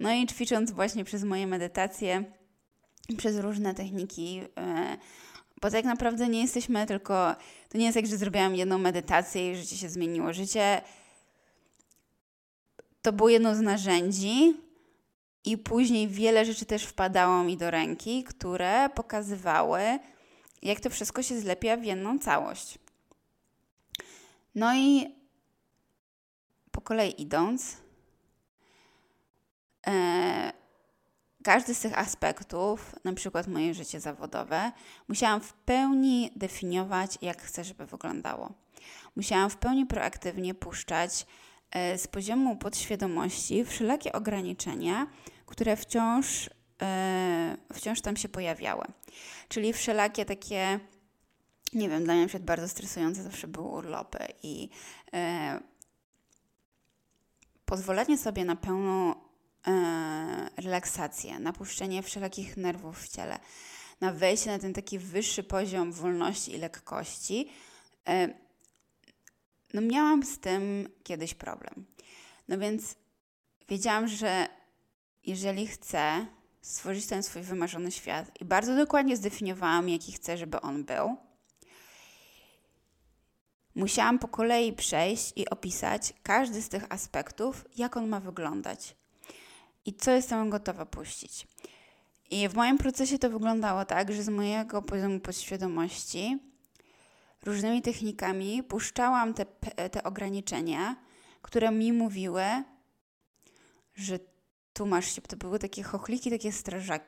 No 0.00 0.12
i 0.12 0.26
ćwicząc 0.26 0.70
właśnie 0.70 1.04
przez 1.04 1.24
moje 1.24 1.46
medytacje, 1.46 2.24
przez 3.16 3.38
różne 3.38 3.74
techniki, 3.74 4.40
e, 4.58 4.96
bo 5.62 5.70
tak 5.70 5.84
naprawdę 5.84 6.28
nie 6.28 6.40
jesteśmy 6.42 6.86
tylko, 6.86 7.34
to 7.68 7.78
nie 7.78 7.84
jest 7.84 7.96
tak, 7.96 8.06
że 8.06 8.16
zrobiłam 8.16 8.54
jedną 8.54 8.78
medytację 8.78 9.52
i 9.52 9.56
życie 9.56 9.76
się 9.76 9.88
zmieniło. 9.88 10.32
Życie 10.32 10.80
to 13.02 13.12
było 13.12 13.28
jedno 13.28 13.54
z 13.54 13.60
narzędzi, 13.60 14.54
i 15.46 15.58
później 15.58 16.08
wiele 16.08 16.44
rzeczy 16.44 16.66
też 16.66 16.84
wpadało 16.84 17.44
mi 17.44 17.56
do 17.56 17.70
ręki, 17.70 18.24
które 18.24 18.88
pokazywały, 18.94 19.80
jak 20.62 20.80
to 20.80 20.90
wszystko 20.90 21.22
się 21.22 21.40
zlepia 21.40 21.76
w 21.76 21.84
jedną 21.84 22.18
całość. 22.18 22.78
No 24.54 24.76
i 24.76 25.14
kolei 26.86 27.22
idąc, 27.22 27.76
e, 29.86 30.52
każdy 31.44 31.74
z 31.74 31.80
tych 31.80 31.98
aspektów, 31.98 32.94
na 33.04 33.12
przykład 33.12 33.46
moje 33.46 33.74
życie 33.74 34.00
zawodowe, 34.00 34.72
musiałam 35.08 35.40
w 35.40 35.52
pełni 35.52 36.30
definiować, 36.36 37.18
jak 37.22 37.42
chcę, 37.42 37.64
żeby 37.64 37.86
wyglądało. 37.86 38.52
Musiałam 39.16 39.50
w 39.50 39.56
pełni 39.56 39.86
proaktywnie 39.86 40.54
puszczać 40.54 41.26
e, 41.70 41.98
z 41.98 42.06
poziomu 42.06 42.56
podświadomości 42.56 43.64
wszelakie 43.64 44.12
ograniczenia, 44.12 45.06
które 45.46 45.76
wciąż, 45.76 46.50
e, 46.82 47.56
wciąż 47.72 48.00
tam 48.00 48.16
się 48.16 48.28
pojawiały. 48.28 48.84
Czyli 49.48 49.72
wszelakie 49.72 50.24
takie, 50.24 50.80
nie 51.72 51.88
wiem, 51.88 52.04
dla 52.04 52.14
mnie 52.14 52.28
na 52.28 52.40
bardzo 52.40 52.68
stresujące 52.68 53.22
zawsze 53.22 53.48
były 53.48 53.68
urlopy 53.68 54.18
i 54.42 54.68
pozwolenie 57.66 58.18
sobie 58.18 58.44
na 58.44 58.56
pełną 58.56 59.14
e, 59.66 60.50
relaksację, 60.56 61.38
na 61.38 61.52
puszczenie 61.52 62.02
wszelakich 62.02 62.56
nerwów 62.56 63.02
w 63.02 63.08
ciele, 63.08 63.38
na 64.00 64.12
wejście 64.12 64.50
na 64.50 64.58
ten 64.58 64.72
taki 64.72 64.98
wyższy 64.98 65.42
poziom 65.42 65.92
wolności 65.92 66.54
i 66.54 66.58
lekkości, 66.58 67.48
e, 68.08 68.28
no 69.74 69.80
miałam 69.80 70.22
z 70.22 70.38
tym 70.38 70.88
kiedyś 71.02 71.34
problem. 71.34 71.86
No 72.48 72.58
więc 72.58 72.94
wiedziałam, 73.68 74.08
że 74.08 74.48
jeżeli 75.24 75.66
chcę 75.66 76.26
stworzyć 76.62 77.06
ten 77.06 77.22
swój 77.22 77.42
wymarzony 77.42 77.90
świat 77.90 78.40
i 78.40 78.44
bardzo 78.44 78.76
dokładnie 78.76 79.16
zdefiniowałam, 79.16 79.88
jaki 79.88 80.12
chcę, 80.12 80.36
żeby 80.36 80.60
on 80.60 80.84
był, 80.84 81.16
musiałam 83.76 84.18
po 84.18 84.28
kolei 84.28 84.72
przejść 84.72 85.32
i 85.36 85.50
opisać 85.50 86.12
każdy 86.22 86.62
z 86.62 86.68
tych 86.68 86.92
aspektów, 86.92 87.64
jak 87.76 87.96
on 87.96 88.08
ma 88.08 88.20
wyglądać 88.20 88.96
i 89.86 89.94
co 89.94 90.10
jestem 90.10 90.50
gotowa 90.50 90.86
puścić. 90.86 91.46
I 92.30 92.48
w 92.48 92.54
moim 92.54 92.78
procesie 92.78 93.18
to 93.18 93.30
wyglądało 93.30 93.84
tak, 93.84 94.12
że 94.12 94.22
z 94.22 94.28
mojego 94.28 94.82
poziomu 94.82 95.20
podświadomości 95.20 96.38
różnymi 97.44 97.82
technikami 97.82 98.62
puszczałam 98.62 99.34
te, 99.34 99.46
te 99.88 100.02
ograniczenia, 100.02 100.96
które 101.42 101.70
mi 101.70 101.92
mówiły, 101.92 102.44
że 103.94 104.18
tu 104.72 104.86
masz 104.86 105.14
się, 105.14 105.22
to 105.22 105.36
były 105.36 105.58
takie 105.58 105.82
chochliki, 105.82 106.30
takie 106.30 106.50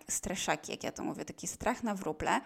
straszaki, 0.08 0.72
jak 0.72 0.84
ja 0.84 0.92
to 0.92 1.04
mówię, 1.04 1.24
taki 1.24 1.46
strach 1.46 1.82
na 1.82 1.94
wróble, 1.94 2.40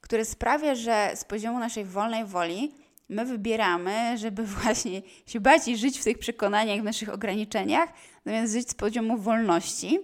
który 0.00 0.24
sprawia, 0.24 0.74
że 0.74 1.12
z 1.14 1.24
poziomu 1.24 1.58
naszej 1.58 1.84
wolnej 1.84 2.24
woli 2.24 2.83
my 3.08 3.24
wybieramy, 3.24 4.18
żeby 4.18 4.46
właśnie 4.62 5.02
się 5.26 5.40
bać 5.40 5.68
i 5.68 5.76
żyć 5.76 5.98
w 5.98 6.04
tych 6.04 6.18
przekonaniach, 6.18 6.80
w 6.80 6.84
naszych 6.84 7.08
ograniczeniach, 7.08 7.88
zamiast 8.26 8.52
żyć 8.52 8.70
z 8.70 8.74
poziomu 8.74 9.18
wolności 9.18 9.98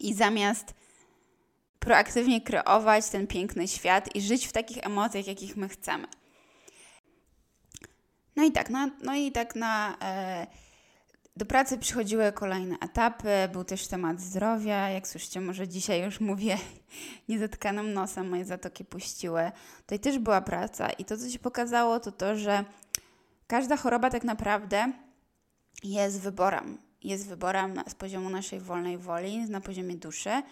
i 0.00 0.14
zamiast 0.14 0.74
proaktywnie 1.78 2.40
kreować 2.40 3.10
ten 3.10 3.26
piękny 3.26 3.68
świat 3.68 4.16
i 4.16 4.20
żyć 4.20 4.46
w 4.46 4.52
takich 4.52 4.86
emocjach, 4.86 5.26
jakich 5.26 5.56
my 5.56 5.68
chcemy. 5.68 6.06
No 8.36 8.44
i 8.44 8.52
tak, 8.52 8.70
no, 8.70 8.90
no 9.02 9.14
i 9.14 9.32
tak 9.32 9.54
na... 9.54 9.96
E, 10.02 10.46
do 11.38 11.46
pracy 11.46 11.78
przychodziły 11.78 12.32
kolejne 12.32 12.76
etapy, 12.78 13.28
był 13.52 13.64
też 13.64 13.86
temat 13.86 14.20
zdrowia. 14.20 14.88
Jak 14.88 15.08
słyszycie, 15.08 15.40
może 15.40 15.68
dzisiaj 15.68 16.02
już 16.02 16.20
mówię 16.20 16.58
niezatkanym 17.28 17.92
nosem, 17.92 18.28
moje 18.28 18.44
zatoki 18.44 18.84
puściły. 18.84 19.50
Tutaj 19.80 20.00
też 20.00 20.18
była 20.18 20.40
praca 20.40 20.90
i 20.90 21.04
to, 21.04 21.16
co 21.16 21.30
się 21.30 21.38
pokazało, 21.38 22.00
to 22.00 22.12
to, 22.12 22.36
że 22.36 22.64
każda 23.46 23.76
choroba 23.76 24.10
tak 24.10 24.24
naprawdę 24.24 24.92
jest 25.84 26.20
wyborem. 26.20 26.78
Jest 27.04 27.28
wyborem 27.28 27.82
z 27.88 27.94
poziomu 27.94 28.30
naszej 28.30 28.60
wolnej 28.60 28.98
woli, 28.98 29.38
na 29.38 29.60
poziomie 29.60 29.96
duszy. 29.96 30.42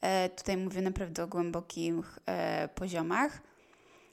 E, 0.00 0.28
tutaj 0.28 0.56
mówię 0.56 0.82
naprawdę 0.82 1.22
o 1.24 1.26
głębokich 1.26 2.18
e, 2.26 2.68
poziomach. 2.68 3.42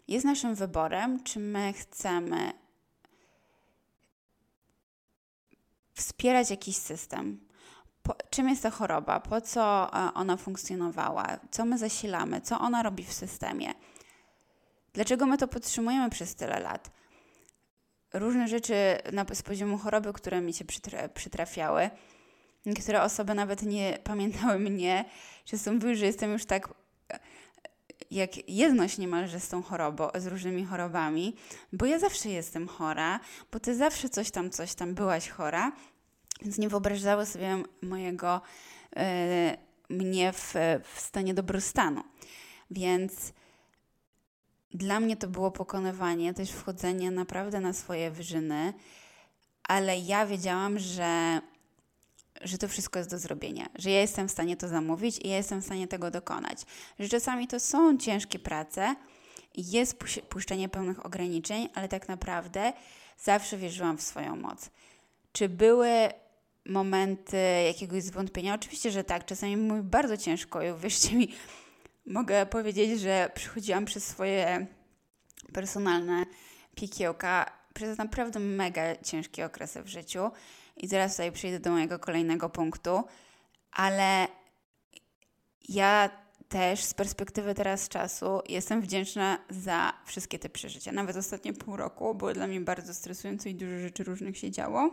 Jest 0.07 0.25
naszym 0.25 0.55
wyborem, 0.55 1.23
czy 1.23 1.39
my 1.39 1.73
chcemy 1.73 2.62
wspierać 5.93 6.49
jakiś 6.49 6.77
system. 6.77 7.39
Po, 8.03 8.15
czym 8.29 8.49
jest 8.49 8.63
ta 8.63 8.69
choroba? 8.69 9.19
Po 9.19 9.41
co 9.41 9.93
e, 9.93 10.13
ona 10.13 10.37
funkcjonowała? 10.37 11.39
Co 11.51 11.65
my 11.65 11.77
zasilamy? 11.77 12.41
Co 12.41 12.59
ona 12.59 12.83
robi 12.83 13.03
w 13.03 13.13
systemie? 13.13 13.73
Dlaczego 14.93 15.25
my 15.25 15.37
to 15.37 15.47
podtrzymujemy 15.47 16.09
przez 16.09 16.35
tyle 16.35 16.59
lat? 16.59 16.91
Różne 18.13 18.47
rzeczy 18.47 18.75
na, 19.11 19.25
z 19.33 19.41
poziomu 19.41 19.77
choroby, 19.77 20.13
które 20.13 20.41
mi 20.41 20.53
się 20.53 20.65
przytra 20.65 21.09
przytrafiały. 21.09 21.89
Niektóre 22.65 23.01
osoby 23.01 23.33
nawet 23.33 23.61
nie 23.63 23.97
pamiętały 24.03 24.59
mnie, 24.59 25.05
często 25.45 25.73
mówiły, 25.73 25.95
że 25.95 26.05
jestem 26.05 26.31
już 26.31 26.45
tak 26.45 26.69
jak 28.13 28.49
jedność 28.49 28.97
niemalże 28.97 29.39
z 29.39 29.49
tą 29.49 29.63
chorobą, 29.63 30.07
z 30.15 30.27
różnymi 30.27 30.65
chorobami, 30.65 31.35
bo 31.73 31.85
ja 31.85 31.99
zawsze 31.99 32.29
jestem 32.29 32.67
chora, 32.67 33.19
bo 33.51 33.59
ty 33.59 33.75
zawsze 33.75 34.09
coś 34.09 34.31
tam, 34.31 34.49
coś 34.49 34.73
tam 34.73 34.93
byłaś 34.93 35.29
chora, 35.29 35.71
więc 36.41 36.57
nie 36.57 36.69
wyobrażały 36.69 37.25
sobie 37.25 37.63
mojego, 37.81 38.41
e, 38.95 39.57
mnie 39.89 40.33
w, 40.33 40.53
w 40.93 40.99
stanie 40.99 41.33
dobrostanu. 41.33 42.03
Więc 42.71 43.33
dla 44.71 44.99
mnie 44.99 45.17
to 45.17 45.27
było 45.27 45.51
pokonywanie, 45.51 46.33
też 46.33 46.51
wchodzenie 46.51 47.11
naprawdę 47.11 47.59
na 47.59 47.73
swoje 47.73 48.11
wyżyny, 48.11 48.73
ale 49.63 49.97
ja 49.97 50.25
wiedziałam, 50.25 50.79
że 50.79 51.41
że 52.43 52.57
to 52.57 52.67
wszystko 52.67 52.99
jest 52.99 53.11
do 53.11 53.17
zrobienia, 53.17 53.69
że 53.75 53.91
ja 53.91 54.01
jestem 54.01 54.27
w 54.27 54.31
stanie 54.31 54.57
to 54.57 54.67
zamówić 54.67 55.19
i 55.19 55.29
ja 55.29 55.37
jestem 55.37 55.61
w 55.61 55.65
stanie 55.65 55.87
tego 55.87 56.11
dokonać. 56.11 56.61
Że 56.99 57.09
czasami 57.09 57.47
to 57.47 57.59
są 57.59 57.97
ciężkie 57.97 58.39
prace 58.39 58.95
jest 59.57 59.97
puszczenie 60.29 60.69
pełnych 60.69 61.05
ograniczeń, 61.05 61.69
ale 61.73 61.87
tak 61.87 62.07
naprawdę 62.07 62.73
zawsze 63.17 63.57
wierzyłam 63.57 63.97
w 63.97 64.01
swoją 64.01 64.35
moc. 64.35 64.69
Czy 65.31 65.49
były 65.49 65.89
momenty 66.65 67.37
jakiegoś 67.67 68.03
zwątpienia? 68.03 68.53
Oczywiście, 68.53 68.91
że 68.91 69.03
tak. 69.03 69.25
Czasami 69.25 69.55
mi 69.55 69.81
bardzo 69.81 70.17
ciężko 70.17 70.61
i 70.61 70.73
wierzcie 70.79 71.15
mi, 71.15 71.27
mogę 72.05 72.45
powiedzieć, 72.45 72.99
że 72.99 73.31
przychodziłam 73.35 73.85
przez 73.85 74.07
swoje 74.07 74.67
personalne 75.53 76.25
piekiełka, 76.75 77.51
przez 77.73 77.97
naprawdę 77.97 78.39
mega 78.39 78.95
ciężkie 78.95 79.45
okresy 79.45 79.83
w 79.83 79.87
życiu 79.87 80.31
i 80.77 80.87
zaraz 80.87 81.11
tutaj 81.11 81.31
przejdę 81.31 81.59
do 81.59 81.71
mojego 81.71 81.99
kolejnego 81.99 82.49
punktu, 82.49 83.03
ale 83.71 84.27
ja 85.69 86.09
też 86.49 86.83
z 86.83 86.93
perspektywy 86.93 87.53
teraz 87.53 87.89
czasu 87.89 88.41
jestem 88.49 88.81
wdzięczna 88.81 89.37
za 89.49 89.93
wszystkie 90.05 90.39
te 90.39 90.49
przeżycia. 90.49 90.91
Nawet 90.91 91.15
ostatnie 91.15 91.53
pół 91.53 91.77
roku 91.77 92.15
było 92.15 92.33
dla 92.33 92.47
mnie 92.47 92.61
bardzo 92.61 92.93
stresujące 92.93 93.49
i 93.49 93.55
dużo 93.55 93.79
rzeczy 93.79 94.03
różnych 94.03 94.37
się 94.37 94.51
działo. 94.51 94.89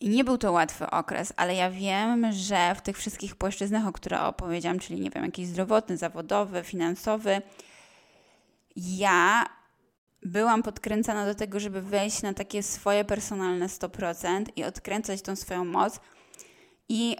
I 0.00 0.08
nie 0.08 0.24
był 0.24 0.38
to 0.38 0.52
łatwy 0.52 0.90
okres, 0.90 1.32
ale 1.36 1.54
ja 1.54 1.70
wiem, 1.70 2.32
że 2.32 2.74
w 2.74 2.80
tych 2.80 2.98
wszystkich 2.98 3.36
płaszczyznach, 3.36 3.86
o 3.86 3.92
których 3.92 4.22
opowiedziałam, 4.22 4.78
czyli 4.78 5.00
nie 5.00 5.10
wiem, 5.10 5.24
jakiś 5.24 5.46
zdrowotny, 5.46 5.96
zawodowy, 5.96 6.62
finansowy, 6.64 7.42
ja 8.76 9.44
byłam 10.24 10.62
podkręcana 10.62 11.26
do 11.26 11.34
tego, 11.34 11.60
żeby 11.60 11.82
wejść 11.82 12.22
na 12.22 12.34
takie 12.34 12.62
swoje 12.62 13.04
personalne 13.04 13.66
100% 13.66 14.44
i 14.56 14.64
odkręcać 14.64 15.22
tą 15.22 15.36
swoją 15.36 15.64
moc. 15.64 16.00
I 16.88 17.16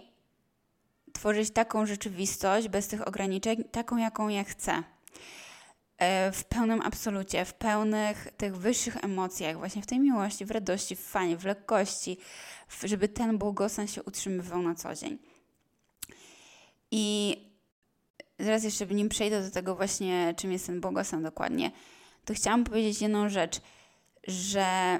tworzyć 1.13 1.51
taką 1.51 1.85
rzeczywistość 1.85 2.67
bez 2.67 2.87
tych 2.87 3.07
ograniczeń, 3.07 3.63
taką 3.63 3.97
jaką 3.97 4.27
ja 4.27 4.43
chcę. 4.43 4.83
E, 5.97 6.31
w 6.31 6.43
pełnym 6.43 6.81
absolucie, 6.81 7.45
w 7.45 7.53
pełnych 7.53 8.27
tych 8.37 8.57
wyższych 8.57 9.03
emocjach, 9.03 9.57
właśnie 9.57 9.81
w 9.81 9.85
tej 9.85 9.99
miłości, 9.99 10.45
w 10.45 10.51
radości, 10.51 10.95
w 10.95 10.99
fanie, 10.99 11.37
w 11.37 11.45
lekkości, 11.45 12.17
żeby 12.83 13.07
ten 13.07 13.37
błogostan 13.37 13.87
się 13.87 14.03
utrzymywał 14.03 14.61
na 14.61 14.75
co 14.75 14.95
dzień. 14.95 15.17
I 16.91 17.35
zaraz 18.39 18.63
jeszcze 18.63 18.85
nim 18.85 19.09
przejdę 19.09 19.41
do 19.41 19.51
tego 19.51 19.75
właśnie, 19.75 20.33
czym 20.37 20.51
jest 20.51 20.65
ten 20.65 20.81
błogostan 20.81 21.23
dokładnie, 21.23 21.71
to 22.25 22.33
chciałam 22.33 22.63
powiedzieć 22.63 23.01
jedną 23.01 23.29
rzecz, 23.29 23.61
że 24.27 24.99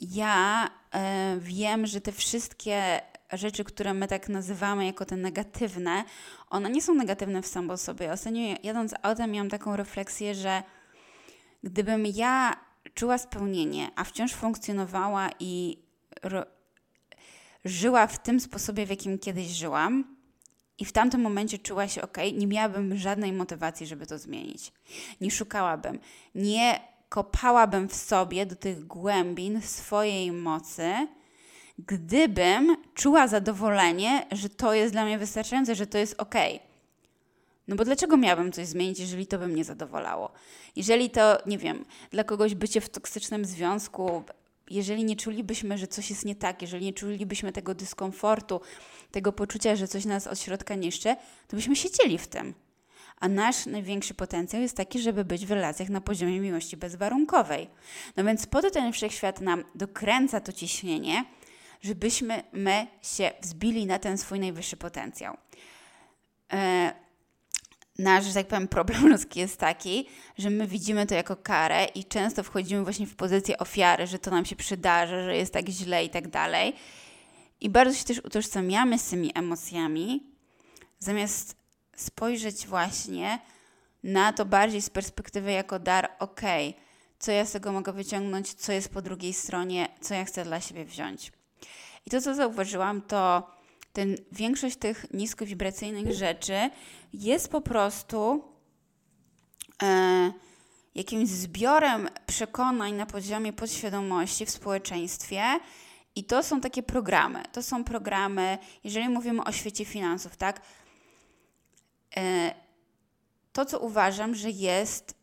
ja 0.00 0.70
e, 0.94 1.36
wiem, 1.40 1.86
że 1.86 2.00
te 2.00 2.12
wszystkie 2.12 3.00
rzeczy, 3.32 3.64
które 3.64 3.94
my 3.94 4.08
tak 4.08 4.28
nazywamy 4.28 4.86
jako 4.86 5.04
te 5.04 5.16
negatywne, 5.16 6.04
one 6.50 6.70
nie 6.70 6.82
są 6.82 6.94
negatywne 6.94 7.42
w 7.42 7.46
samo 7.46 7.76
sobie. 7.76 8.12
Ostatnio 8.12 8.56
jadąc 8.62 8.94
autem 9.02 9.30
miałam 9.30 9.48
taką 9.48 9.76
refleksję, 9.76 10.34
że 10.34 10.62
gdybym 11.62 12.06
ja 12.06 12.56
czuła 12.94 13.18
spełnienie, 13.18 13.90
a 13.96 14.04
wciąż 14.04 14.32
funkcjonowała 14.32 15.30
i 15.40 15.78
żyła 17.64 18.06
w 18.06 18.22
tym 18.22 18.40
sposobie, 18.40 18.86
w 18.86 18.90
jakim 18.90 19.18
kiedyś 19.18 19.46
żyłam, 19.46 20.17
i 20.78 20.84
w 20.84 20.92
tamtym 20.92 21.20
momencie 21.20 21.58
czuła 21.58 21.88
się 21.88 22.02
ok, 22.02 22.16
nie 22.34 22.46
miałabym 22.46 22.96
żadnej 22.96 23.32
motywacji, 23.32 23.86
żeby 23.86 24.06
to 24.06 24.18
zmienić. 24.18 24.72
Nie 25.20 25.30
szukałabym, 25.30 25.98
nie 26.34 26.80
kopałabym 27.08 27.88
w 27.88 27.94
sobie 27.94 28.46
do 28.46 28.56
tych 28.56 28.86
głębin 28.86 29.62
swojej 29.62 30.32
mocy, 30.32 30.92
gdybym 31.78 32.76
czuła 32.94 33.28
zadowolenie, 33.28 34.26
że 34.32 34.48
to 34.48 34.74
jest 34.74 34.92
dla 34.94 35.04
mnie 35.04 35.18
wystarczające, 35.18 35.74
że 35.74 35.86
to 35.86 35.98
jest 35.98 36.14
ok. 36.18 36.34
No 37.68 37.76
bo 37.76 37.84
dlaczego 37.84 38.16
miałabym 38.16 38.52
coś 38.52 38.66
zmienić, 38.66 38.98
jeżeli 38.98 39.26
to 39.26 39.38
by 39.38 39.48
mnie 39.48 39.64
zadowalało? 39.64 40.30
Jeżeli 40.76 41.10
to, 41.10 41.38
nie 41.46 41.58
wiem, 41.58 41.84
dla 42.10 42.24
kogoś 42.24 42.54
bycie 42.54 42.80
w 42.80 42.88
toksycznym 42.88 43.44
związku, 43.44 44.22
jeżeli 44.70 45.04
nie 45.04 45.16
czulibyśmy, 45.16 45.78
że 45.78 45.86
coś 45.86 46.10
jest 46.10 46.24
nie 46.24 46.34
tak, 46.34 46.62
jeżeli 46.62 46.84
nie 46.84 46.92
czulibyśmy 46.92 47.52
tego 47.52 47.74
dyskomfortu, 47.74 48.60
tego 49.10 49.32
poczucia, 49.32 49.76
że 49.76 49.88
coś 49.88 50.04
nas 50.04 50.26
od 50.26 50.38
środka 50.40 50.74
niszczy, 50.74 51.16
to 51.48 51.56
byśmy 51.56 51.76
siedzieli 51.76 52.18
w 52.18 52.26
tym. 52.26 52.54
A 53.20 53.28
nasz 53.28 53.66
największy 53.66 54.14
potencjał 54.14 54.62
jest 54.62 54.76
taki, 54.76 54.98
żeby 54.98 55.24
być 55.24 55.46
w 55.46 55.50
relacjach 55.50 55.88
na 55.88 56.00
poziomie 56.00 56.40
miłości 56.40 56.76
bezwarunkowej. 56.76 57.68
No 58.16 58.24
więc 58.24 58.46
po 58.46 58.62
to 58.62 58.70
ten 58.70 58.92
wszechświat 58.92 59.40
nam 59.40 59.64
dokręca 59.74 60.40
to 60.40 60.52
ciśnienie, 60.52 61.24
żebyśmy 61.80 62.42
my 62.52 62.86
się 63.02 63.30
wzbili 63.42 63.86
na 63.86 63.98
ten 63.98 64.18
swój 64.18 64.40
najwyższy 64.40 64.76
potencjał. 64.76 65.36
E, 66.52 66.92
nasz, 67.98 68.24
że 68.24 68.34
tak 68.34 68.46
powiem, 68.46 68.68
problem 68.68 69.08
ludzki 69.12 69.40
jest 69.40 69.56
taki, 69.56 70.06
że 70.38 70.50
my 70.50 70.66
widzimy 70.66 71.06
to 71.06 71.14
jako 71.14 71.36
karę 71.36 71.84
i 71.84 72.04
często 72.04 72.42
wchodzimy 72.42 72.82
właśnie 72.82 73.06
w 73.06 73.16
pozycję 73.16 73.58
ofiary, 73.58 74.06
że 74.06 74.18
to 74.18 74.30
nam 74.30 74.44
się 74.44 74.56
przydarza, 74.56 75.22
że 75.22 75.36
jest 75.36 75.52
tak 75.52 75.68
źle 75.68 76.04
i 76.04 76.10
tak 76.10 76.28
dalej. 76.28 76.74
I 77.60 77.70
bardzo 77.70 77.98
się 77.98 78.04
też 78.04 78.18
utożsamiamy 78.18 78.98
z 78.98 79.08
tymi 79.08 79.32
emocjami, 79.34 80.22
zamiast 80.98 81.56
spojrzeć 81.96 82.66
właśnie 82.66 83.38
na 84.02 84.32
to 84.32 84.44
bardziej 84.44 84.82
z 84.82 84.90
perspektywy 84.90 85.52
jako 85.52 85.78
dar, 85.78 86.10
ok, 86.18 86.40
co 87.18 87.32
ja 87.32 87.44
z 87.44 87.52
tego 87.52 87.72
mogę 87.72 87.92
wyciągnąć, 87.92 88.54
co 88.54 88.72
jest 88.72 88.92
po 88.92 89.02
drugiej 89.02 89.32
stronie, 89.32 89.88
co 90.00 90.14
ja 90.14 90.24
chcę 90.24 90.44
dla 90.44 90.60
siebie 90.60 90.84
wziąć. 90.84 91.32
I 92.06 92.10
to, 92.10 92.20
co 92.20 92.34
zauważyłam, 92.34 93.02
to 93.02 93.50
ten, 93.98 94.16
większość 94.32 94.76
tych 94.76 95.06
niskowibracyjnych 95.12 96.12
rzeczy 96.12 96.70
jest 97.12 97.48
po 97.48 97.60
prostu 97.60 98.44
e, 99.82 100.32
jakimś 100.94 101.28
zbiorem 101.28 102.08
przekonań 102.26 102.94
na 102.94 103.06
poziomie 103.06 103.52
podświadomości 103.52 104.46
w 104.46 104.50
społeczeństwie. 104.50 105.42
I 106.14 106.24
to 106.24 106.42
są 106.42 106.60
takie 106.60 106.82
programy. 106.82 107.42
To 107.52 107.62
są 107.62 107.84
programy, 107.84 108.58
jeżeli 108.84 109.08
mówimy 109.08 109.44
o 109.44 109.52
świecie 109.52 109.84
finansów, 109.84 110.36
tak? 110.36 110.62
E, 112.16 112.54
to, 113.52 113.64
co 113.64 113.78
uważam, 113.78 114.34
że 114.34 114.50
jest 114.50 115.14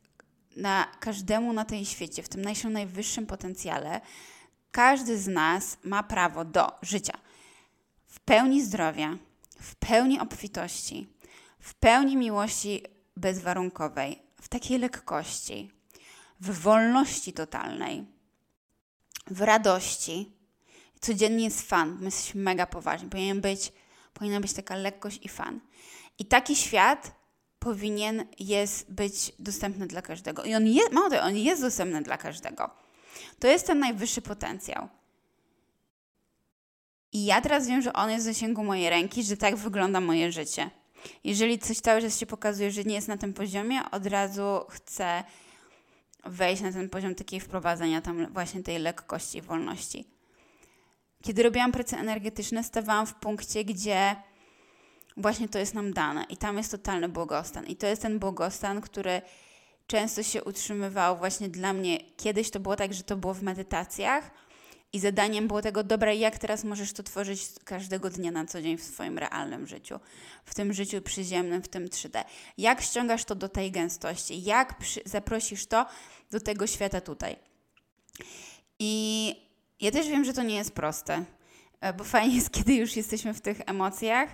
na 0.56 0.88
każdemu 1.00 1.54
na 1.54 1.66
tej 1.66 1.86
świecie, 1.86 2.24
w 2.24 2.30
tym 2.30 2.42
naszym 2.42 2.74
najwyższym 2.74 3.26
potencjale, 3.26 4.02
każdy 4.72 5.18
z 5.18 5.28
nas 5.28 5.78
ma 5.84 6.04
prawo 6.04 6.46
do 6.46 6.72
życia 6.82 7.25
pełni 8.26 8.64
zdrowia, 8.64 9.18
w 9.60 9.76
pełni 9.76 10.20
obfitości, 10.20 11.08
w 11.60 11.74
pełni 11.74 12.18
miłości 12.18 12.84
bezwarunkowej, 13.18 14.22
w 14.42 14.48
takiej 14.48 14.80
lekkości, 14.80 15.72
w 16.40 16.60
wolności 16.60 17.34
totalnej, 17.34 18.06
w 19.28 19.42
radości. 19.42 20.32
Codziennie 21.00 21.44
jest 21.44 21.62
fan, 21.62 21.98
my 22.00 22.06
jesteśmy 22.06 22.42
mega 22.42 22.66
poważni. 22.66 23.10
Powinien 23.10 23.42
być, 23.42 23.74
powinna 24.14 24.40
być 24.40 24.54
taka 24.54 24.76
lekkość 24.76 25.20
i 25.24 25.30
fan. 25.30 25.60
I 26.20 26.26
taki 26.26 26.56
świat 26.56 27.16
powinien 27.60 28.26
jest 28.40 28.92
być 28.92 29.32
dostępny 29.40 29.88
dla 29.88 30.02
każdego. 30.02 30.44
I 30.44 30.56
on 30.56 30.68
jest, 30.68 30.92
mało 30.92 31.22
on 31.22 31.38
jest 31.38 31.62
dostępny 31.62 32.02
dla 32.02 32.18
każdego. 32.18 32.70
To 33.40 33.48
jest 33.48 33.68
ten 33.68 33.80
najwyższy 33.80 34.22
potencjał. 34.22 34.90
I 37.16 37.26
ja 37.26 37.42
teraz 37.42 37.68
wiem, 37.68 37.82
że 37.82 37.94
on 37.94 38.12
jest 38.12 38.26
w 38.26 38.28
zasięgu 38.28 38.64
mojej 38.64 38.90
ręki, 38.90 39.24
że 39.24 39.38
tak 39.38 39.56
wygląda 39.56 40.02
moje 40.02 40.32
życie. 40.32 40.70
Jeżeli 41.24 41.60
coś 41.60 41.78
cały 41.78 42.02
czas 42.02 42.20
się 42.20 42.26
pokazuje, 42.26 42.72
że 42.72 42.84
nie 42.84 42.96
jest 42.96 43.08
na 43.08 43.18
tym 43.18 43.34
poziomie, 43.34 43.92
od 43.92 44.06
razu 44.06 44.60
chcę 44.70 45.24
wejść 46.26 46.62
na 46.62 46.72
ten 46.72 46.90
poziom 46.90 47.16
takiej 47.16 47.40
wprowadzenia 47.40 48.02
tam 48.02 48.34
właśnie 48.34 48.64
tej 48.64 48.80
lekkości 48.80 49.38
i 49.38 49.42
wolności. 49.42 50.06
Kiedy 51.24 51.44
robiłam 51.44 51.72
prace 51.72 51.98
energetyczne, 51.98 52.64
stawałam 52.64 53.06
w 53.06 53.14
punkcie, 53.14 53.66
gdzie 53.66 54.16
właśnie 55.18 55.50
to 55.50 55.60
jest 55.60 55.74
nam 55.74 55.94
dane 55.94 56.26
i 56.30 56.38
tam 56.38 56.58
jest 56.58 56.72
totalny 56.72 57.10
błogostan. 57.10 57.66
I 57.66 57.76
to 57.76 57.88
jest 57.88 58.02
ten 58.02 58.20
błogostan, 58.20 58.82
który 58.82 59.22
często 59.88 60.24
się 60.24 60.44
utrzymywał 60.44 61.18
właśnie 61.18 61.50
dla 61.50 61.74
mnie. 61.74 62.00
Kiedyś 62.18 62.50
to 62.50 62.60
było 62.60 62.76
tak, 62.76 62.94
że 62.94 63.04
to 63.04 63.16
było 63.16 63.34
w 63.34 63.44
medytacjach 63.44 64.32
i 64.96 65.00
zadaniem 65.00 65.48
było 65.48 65.62
tego, 65.62 65.84
dobra, 65.84 66.14
jak 66.14 66.38
teraz 66.38 66.64
możesz 66.64 66.94
to 66.94 67.04
tworzyć 67.04 67.42
każdego 67.64 68.10
dnia 68.10 68.32
na 68.32 68.46
co 68.46 68.62
dzień 68.62 68.78
w 68.78 68.84
swoim 68.84 69.18
realnym 69.18 69.68
życiu, 69.68 70.00
w 70.46 70.56
tym 70.56 70.74
życiu 70.74 71.02
przyziemnym, 71.02 71.62
w 71.62 71.68
tym 71.68 71.88
3D. 71.88 72.24
Jak 72.58 72.82
ściągasz 72.82 73.26
to 73.26 73.36
do 73.36 73.50
tej 73.50 73.72
gęstości, 73.72 74.44
jak 74.44 74.78
przy, 74.78 75.02
zaprosisz 75.06 75.66
to 75.66 75.86
do 76.32 76.40
tego 76.40 76.68
świata 76.68 77.02
tutaj. 77.02 77.36
I 78.80 79.36
ja 79.82 79.92
też 79.92 80.08
wiem, 80.08 80.26
że 80.26 80.34
to 80.34 80.44
nie 80.44 80.56
jest 80.56 80.72
proste, 80.72 81.26
e, 81.82 81.94
bo 81.94 82.04
fajnie 82.04 82.36
jest, 82.36 82.52
kiedy 82.58 82.74
już 82.74 82.96
jesteśmy 82.96 83.34
w 83.34 83.42
tych 83.42 83.62
emocjach, 83.66 84.30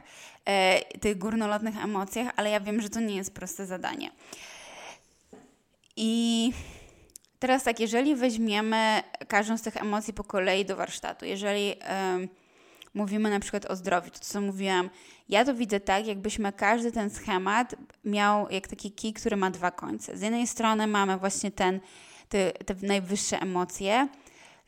e, 0.45 0.81
tych 0.99 1.17
górnolotnych 1.17 1.83
emocjach, 1.83 2.33
ale 2.35 2.49
ja 2.49 2.59
wiem, 2.59 2.81
że 2.81 2.89
to 2.89 2.99
nie 2.99 3.15
jest 3.15 3.33
proste 3.33 3.65
zadanie. 3.65 4.11
I 5.95 6.51
teraz 7.41 7.63
tak, 7.63 7.79
jeżeli 7.79 8.15
weźmiemy 8.15 9.03
każdą 9.27 9.57
z 9.57 9.61
tych 9.61 9.77
emocji 9.77 10.13
po 10.13 10.23
kolei 10.23 10.65
do 10.65 10.75
warsztatu, 10.75 11.25
jeżeli 11.25 11.75
mówimy 12.93 13.29
na 13.29 13.39
przykład 13.39 13.65
o 13.65 13.75
zdrowiu, 13.75 14.11
to 14.11 14.19
co 14.19 14.41
mówiłam, 14.41 14.89
ja 15.29 15.45
to 15.45 15.53
widzę 15.53 15.79
tak, 15.79 16.07
jakbyśmy 16.07 16.53
każdy 16.53 16.91
ten 16.91 17.09
schemat 17.09 17.75
miał 18.05 18.49
jak 18.49 18.67
taki 18.67 18.91
kij, 18.91 19.13
który 19.13 19.37
ma 19.37 19.51
dwa 19.51 19.71
końce. 19.71 20.17
Z 20.17 20.21
jednej 20.21 20.47
strony 20.47 20.87
mamy 20.87 21.17
właśnie 21.17 21.51
ten, 21.51 21.79
te, 22.29 22.51
te 22.51 22.75
najwyższe 22.81 23.41
emocje, 23.41 24.07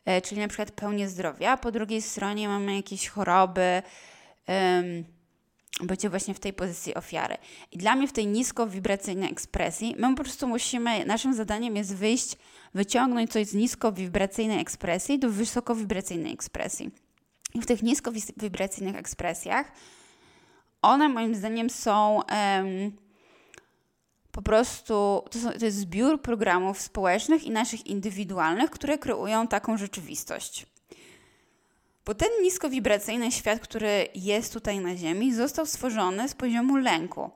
e, 0.05 0.21
czyli 0.21 0.41
na 0.41 0.47
przykład 0.47 0.71
pełnię 0.71 1.09
zdrowia, 1.09 1.57
po 1.57 1.71
drugiej 1.71 2.01
stronie 2.01 2.47
mamy 2.47 2.75
jakieś 2.75 3.07
choroby, 3.07 3.81
bycie 5.81 6.09
właśnie 6.09 6.33
w 6.33 6.39
tej 6.39 6.53
pozycji 6.53 6.95
ofiary. 6.95 7.37
I 7.71 7.77
dla 7.77 7.95
mnie 7.95 8.07
w 8.07 8.13
tej 8.13 8.27
niskowibracyjnej 8.27 9.31
ekspresji, 9.31 9.95
my 9.97 10.15
po 10.15 10.23
prostu 10.23 10.47
musimy, 10.47 11.05
naszym 11.05 11.33
zadaniem 11.33 11.75
jest 11.75 11.95
wyjść, 11.95 12.37
wyciągnąć 12.73 13.31
coś 13.31 13.47
z 13.47 13.53
niskowibracyjnej 13.53 14.59
ekspresji 14.59 15.19
do 15.19 15.29
wysokowibracyjnej 15.29 16.33
ekspresji. 16.33 16.91
I 17.53 17.61
w 17.61 17.65
tych 17.65 17.83
niskowibracyjnych 17.83 18.95
ekspresjach 18.95 19.71
one 20.81 21.09
moim 21.09 21.35
zdaniem 21.35 21.69
są 21.69 22.15
um, 22.15 22.91
po 24.31 24.41
prostu, 24.41 25.23
to, 25.31 25.39
są, 25.39 25.51
to 25.51 25.65
jest 25.65 25.77
zbiór 25.77 26.21
programów 26.21 26.81
społecznych 26.81 27.43
i 27.43 27.51
naszych 27.51 27.87
indywidualnych, 27.87 28.71
które 28.71 28.97
kreują 28.97 29.47
taką 29.47 29.77
rzeczywistość. 29.77 30.65
Bo 32.05 32.15
ten 32.15 32.29
niskowibracyjny 32.41 33.31
świat, 33.31 33.59
który 33.59 34.07
jest 34.15 34.53
tutaj 34.53 34.79
na 34.79 34.95
Ziemi, 34.95 35.33
został 35.33 35.65
stworzony 35.65 36.29
z 36.29 36.33
poziomu 36.33 36.77
lęku. 36.77 37.31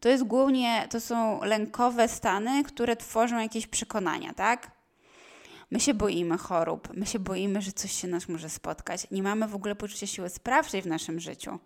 To 0.00 0.08
jest 0.08 0.24
głównie, 0.24 0.86
to 0.90 1.00
są 1.00 1.44
lękowe 1.44 2.08
stany, 2.08 2.64
które 2.64 2.96
tworzą 2.96 3.38
jakieś 3.38 3.66
przekonania, 3.66 4.34
tak? 4.34 4.70
My 5.70 5.80
się 5.80 5.94
boimy 5.94 6.38
chorób, 6.38 6.88
my 6.96 7.06
się 7.06 7.18
boimy, 7.18 7.62
że 7.62 7.72
coś 7.72 7.92
się 7.92 8.08
nas 8.08 8.28
może 8.28 8.50
spotkać. 8.50 9.06
Nie 9.10 9.22
mamy 9.22 9.48
w 9.48 9.54
ogóle 9.54 9.74
poczucia 9.74 10.06
siły 10.06 10.28
sprawczej 10.28 10.82
w 10.82 10.86
naszym 10.86 11.20
życiu. 11.20 11.58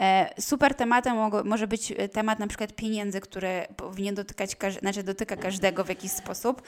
E, 0.00 0.34
super 0.42 0.74
tematem 0.74 1.16
może 1.44 1.66
być 1.68 1.92
temat 2.12 2.38
na 2.38 2.46
przykład 2.46 2.72
pieniędzy, 2.72 3.20
które 3.20 3.66
powinien 3.76 4.14
dotykać, 4.14 4.56
znaczy 4.80 5.02
dotyka 5.02 5.36
każdego 5.36 5.84
w 5.84 5.88
jakiś 5.88 6.10
sposób 6.10 6.62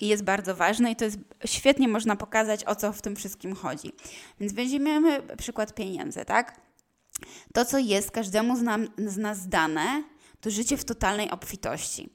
i 0.00 0.08
jest 0.08 0.24
bardzo 0.24 0.54
ważny 0.54 0.90
i 0.90 0.96
to 0.96 1.04
jest 1.04 1.18
świetnie 1.44 1.88
można 1.88 2.16
pokazać, 2.16 2.64
o 2.64 2.74
co 2.74 2.92
w 2.92 3.02
tym 3.02 3.16
wszystkim 3.16 3.54
chodzi. 3.54 3.92
Więc 4.40 4.52
weźmiemy 4.52 5.22
przykład 5.36 5.74
pieniędzy, 5.74 6.24
tak? 6.24 6.60
To, 7.54 7.64
co 7.64 7.78
jest 7.78 8.10
każdemu 8.10 8.56
z, 8.56 8.62
nam, 8.62 8.88
z 8.98 9.16
nas 9.16 9.48
dane, 9.48 10.02
to 10.40 10.50
życie 10.50 10.76
w 10.76 10.84
totalnej 10.84 11.30
obfitości. 11.30 12.10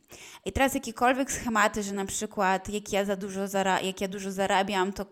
I 0.46 0.52
teraz 0.52 0.74
jakiekolwiek 0.74 1.32
schematy, 1.32 1.84
że 1.84 1.94
na 1.94 2.06
przykład 2.06 2.70
jak 2.70 2.94
ja 2.94 3.06
za 3.06 3.16
dużo, 3.16 3.48
zara 3.48 3.82
jak 3.82 4.02
ja 4.02 4.08
dużo 4.08 4.32
zarabiam, 4.32 4.94
to 4.94 5.06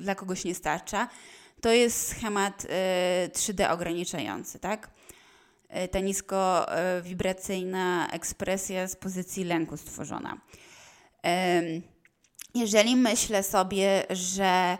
dla 0.00 0.14
kogoś 0.14 0.44
nie 0.44 0.54
starcza, 0.54 1.08
to 1.60 1.72
jest 1.72 2.08
schemat 2.08 2.64
y, 2.64 2.68
3D 3.28 3.72
ograniczający, 3.72 4.58
tak? 4.58 4.90
Y, 5.84 5.88
ta 5.88 6.00
niskowibracyjna 6.00 8.08
ekspresja 8.10 8.88
z 8.88 8.96
pozycji 8.96 9.44
lęku 9.44 9.76
stworzona. 9.76 10.40
Y, 11.26 11.82
jeżeli 12.54 12.96
myślę 12.96 13.42
sobie, 13.42 14.06
że 14.10 14.78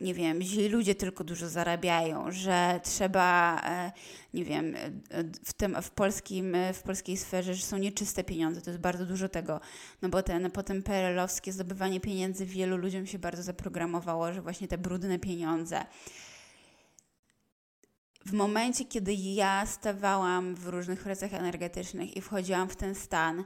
nie 0.00 0.14
wiem, 0.14 0.42
źli 0.42 0.68
ludzie 0.68 0.94
tylko 0.94 1.24
dużo 1.24 1.48
zarabiają, 1.48 2.32
że 2.32 2.80
trzeba, 2.82 3.60
e, 3.64 3.92
nie 4.34 4.44
wiem, 4.44 4.74
e, 4.76 5.24
w, 5.44 5.52
tym, 5.52 5.82
w, 5.82 5.90
polskim, 5.90 6.56
w 6.72 6.82
polskiej 6.82 7.16
sferze, 7.16 7.54
że 7.54 7.62
są 7.62 7.76
nieczyste 7.78 8.24
pieniądze, 8.24 8.60
to 8.60 8.70
jest 8.70 8.80
bardzo 8.80 9.06
dużo 9.06 9.28
tego, 9.28 9.60
no 10.02 10.08
bo 10.08 10.22
ten, 10.22 10.50
potem 10.50 10.82
PRL-owskie 10.82 11.52
zdobywanie 11.52 12.00
pieniędzy 12.00 12.46
wielu 12.46 12.76
ludziom 12.76 13.06
się 13.06 13.18
bardzo 13.18 13.42
zaprogramowało, 13.42 14.32
że 14.32 14.42
właśnie 14.42 14.68
te 14.68 14.78
brudne 14.78 15.18
pieniądze. 15.18 15.86
W 18.26 18.32
momencie, 18.32 18.84
kiedy 18.84 19.14
ja 19.14 19.66
stawałam 19.66 20.54
w 20.54 20.66
różnych 20.66 21.02
pracach 21.02 21.34
energetycznych 21.34 22.16
i 22.16 22.20
wchodziłam 22.20 22.68
w 22.68 22.76
ten 22.76 22.94
stan 22.94 23.44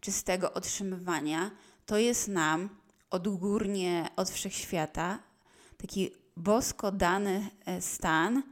czystego 0.00 0.52
otrzymywania, 0.52 1.50
to 1.86 1.98
jest 1.98 2.28
nam 2.28 2.68
odgórnie 3.10 4.08
od 4.16 4.30
wszechświata 4.30 5.29
taki 5.80 6.10
bosko 6.36 6.92
dany 6.92 7.50
e, 7.66 7.80
stan 7.80 8.42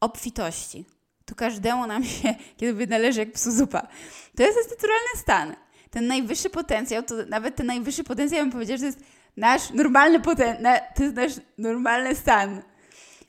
obfitości. 0.00 0.84
To 1.24 1.34
każdemu 1.34 1.86
nam 1.86 2.04
się 2.14 2.34
kiedy 2.56 2.86
należy 2.86 3.20
jak 3.20 3.32
psu 3.32 3.52
zupa. 3.52 3.88
To 4.36 4.42
jest 4.42 4.70
naturalny 4.70 5.08
stan. 5.16 5.56
Ten 5.90 6.06
najwyższy 6.06 6.50
potencjał, 6.50 7.02
to 7.02 7.14
nawet 7.28 7.56
ten 7.56 7.66
najwyższy 7.66 8.04
potencjał, 8.04 8.42
bym 8.42 8.52
powiedział, 8.52 8.76
że 8.76 8.80
to 8.80 8.86
jest 8.86 9.00
nasz 9.36 9.70
normalny 9.70 10.20
potencjał, 10.20 10.78
to 10.96 11.02
jest 11.02 11.16
nasz 11.16 11.32
normalny 11.58 12.14
stan. 12.14 12.62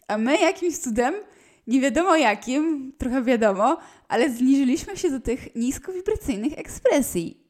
A 0.07 0.17
my 0.17 0.39
jakimś 0.39 0.77
cudem, 0.77 1.15
nie 1.67 1.81
wiadomo 1.81 2.15
jakim, 2.15 2.93
trochę 2.97 3.23
wiadomo, 3.23 3.77
ale 4.07 4.29
zniżyliśmy 4.29 4.97
się 4.97 5.09
do 5.09 5.19
tych 5.19 5.55
niskowibracyjnych 5.55 6.59
ekspresji. 6.59 7.45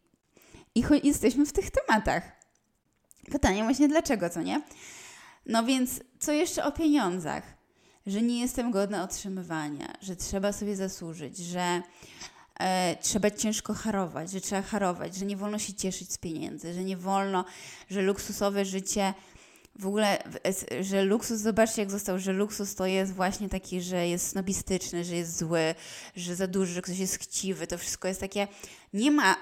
I 0.76 0.84
jesteśmy 1.04 1.46
w 1.46 1.54
tych 1.54 1.72
tematach. 1.72 2.24
Pytanie 3.32 3.64
właśnie 3.64 3.88
dlaczego, 3.88 4.30
co 4.30 4.42
nie? 4.42 4.62
No 5.46 5.64
więc 5.64 6.00
co 6.20 6.32
jeszcze 6.32 6.64
o 6.64 6.72
pieniądzach? 6.72 7.44
Że 8.08 8.22
nie 8.22 8.40
jestem 8.40 8.72
godna 8.72 9.04
otrzymywania, 9.04 9.94
że 10.02 10.16
trzeba 10.16 10.54
sobie 10.54 10.76
zasłużyć, 10.76 11.38
że 11.38 11.82
e, 12.60 12.96
trzeba 13.02 13.32
ciężko 13.32 13.74
harować, 13.74 14.32
że 14.32 14.42
trzeba 14.42 14.62
harować, 14.62 15.16
że 15.16 15.26
nie 15.26 15.38
wolno 15.38 15.60
się 15.60 15.74
cieszyć 15.74 16.12
z 16.12 16.18
pieniędzy, 16.18 16.74
że 16.74 16.84
nie 16.84 16.98
wolno, 16.98 17.46
że 17.90 18.02
luksusowe 18.02 18.66
życie 18.66 19.14
w 19.80 19.88
ogóle, 19.88 20.24
że 20.82 21.04
luksus, 21.04 21.40
zobaczcie 21.40 21.82
jak 21.82 21.92
został, 21.92 22.20
że 22.20 22.34
luksus 22.34 22.76
to 22.76 22.86
jest 22.86 23.14
właśnie 23.14 23.50
taki, 23.50 23.82
że 23.82 24.08
jest 24.08 24.28
snobistyczny, 24.28 25.04
że 25.04 25.16
jest 25.16 25.38
zły, 25.38 25.76
że 26.16 26.36
za 26.36 26.48
duży, 26.48 26.74
że 26.74 26.82
ktoś 26.82 26.98
jest 26.98 27.20
chciwy, 27.20 27.68
to 27.68 27.78
wszystko 27.78 28.08
jest 28.08 28.20
takie, 28.20 28.48
nie 28.94 29.12
ma 29.12 29.36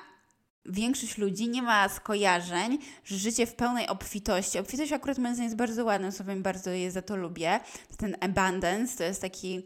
większość 0.65 1.17
ludzi 1.17 1.49
nie 1.49 1.61
ma 1.61 1.89
skojarzeń, 1.89 2.77
że 3.05 3.17
życie 3.17 3.45
w 3.45 3.55
pełnej 3.55 3.87
obfitości. 3.87 4.59
Obfitość 4.59 4.91
akurat 4.91 5.17
moim 5.17 5.33
zdaniem 5.33 5.47
jest 5.47 5.57
bardzo 5.57 5.85
ładnym 5.85 6.11
słowem, 6.11 6.43
bardzo 6.43 6.71
je 6.71 6.91
za 6.91 7.01
to 7.01 7.15
lubię. 7.15 7.59
Ten 7.97 8.17
abundance 8.21 8.97
to 8.97 9.03
jest 9.03 9.21
taki, 9.21 9.65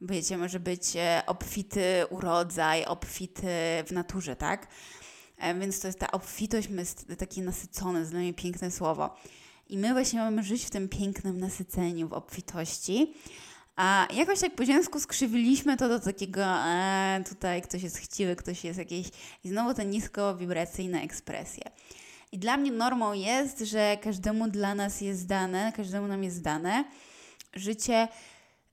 wiecie, 0.00 0.36
może 0.38 0.60
być 0.60 0.82
e, 0.96 1.22
obfity 1.26 2.06
urodzaj, 2.10 2.84
obfity 2.84 3.48
w 3.86 3.92
naturze, 3.92 4.36
tak? 4.36 4.66
E, 5.38 5.54
więc 5.54 5.80
to 5.80 5.86
jest 5.86 5.98
ta 5.98 6.10
obfitość, 6.10 6.68
jest 6.70 7.06
takie 7.18 7.42
nasycone, 7.42 8.04
dla 8.04 8.20
mnie 8.20 8.34
piękne 8.34 8.70
słowo. 8.70 9.16
I 9.68 9.78
my 9.78 9.92
właśnie 9.92 10.18
mamy 10.18 10.42
żyć 10.42 10.64
w 10.64 10.70
tym 10.70 10.88
pięknym 10.88 11.40
nasyceniu, 11.40 12.08
w 12.08 12.12
obfitości. 12.12 13.14
A 13.76 14.08
jakoś 14.14 14.40
tak 14.40 14.54
po 14.54 14.64
ziemsku 14.64 15.00
skrzywiliśmy 15.00 15.76
to 15.76 15.88
do 15.88 16.00
takiego, 16.00 16.44
e, 16.44 17.24
tutaj 17.28 17.62
ktoś 17.62 17.82
jest 17.82 17.98
chciwy, 17.98 18.36
ktoś 18.36 18.64
jest 18.64 18.78
jakiś, 18.78 19.08
i 19.44 19.48
znowu 19.48 19.74
te 19.74 19.84
niskowibracyjne 19.84 21.02
ekspresje. 21.02 21.64
I 22.32 22.38
dla 22.38 22.56
mnie 22.56 22.72
normą 22.72 23.12
jest, 23.12 23.58
że 23.58 23.96
każdemu 24.02 24.48
dla 24.48 24.74
nas 24.74 25.00
jest 25.00 25.26
dane, 25.26 25.72
każdemu 25.76 26.06
nam 26.06 26.24
jest 26.24 26.42
dane 26.42 26.84
życie 27.54 28.08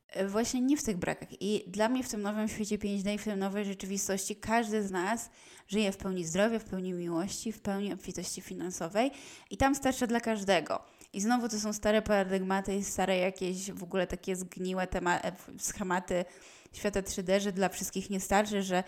e, 0.10 0.27
właśnie 0.27 0.62
nie 0.62 0.77
w 0.77 0.83
tych 0.83 0.97
brakach. 0.97 1.41
I 1.41 1.63
dla 1.67 1.89
mnie 1.89 2.03
w 2.03 2.10
tym 2.10 2.21
nowym 2.21 2.47
świecie 2.47 2.77
5D 2.77 3.17
w 3.17 3.23
tej 3.23 3.38
nowej 3.38 3.65
rzeczywistości 3.65 4.36
każdy 4.36 4.83
z 4.83 4.91
nas 4.91 5.29
żyje 5.67 5.91
w 5.91 5.97
pełni 5.97 6.25
zdrowia, 6.25 6.60
w 6.60 6.63
pełni 6.63 6.93
miłości, 6.93 7.51
w 7.51 7.62
pełni 7.62 7.93
obfitości 7.93 8.41
finansowej 8.41 9.12
i 9.49 9.57
tam 9.57 9.75
starcza 9.75 10.07
dla 10.07 10.19
każdego. 10.19 10.96
I 11.17 11.21
znowu 11.21 11.49
to 11.49 11.60
są 11.60 11.73
stare 11.73 12.01
paradygmaty 12.01 12.75
i 12.75 12.84
stare 12.84 13.17
jakieś 13.17 13.71
w 13.71 13.84
ogóle 13.84 14.08
takie 14.08 14.36
zgniłe 14.36 14.88
e, 14.93 15.32
schematy 15.60 16.25
świata 16.73 17.01
3D, 17.01 17.39
że 17.39 17.51
dla 17.51 17.69
wszystkich 17.69 18.10
nie 18.10 18.19
starczy, 18.19 18.63
że 18.63 18.84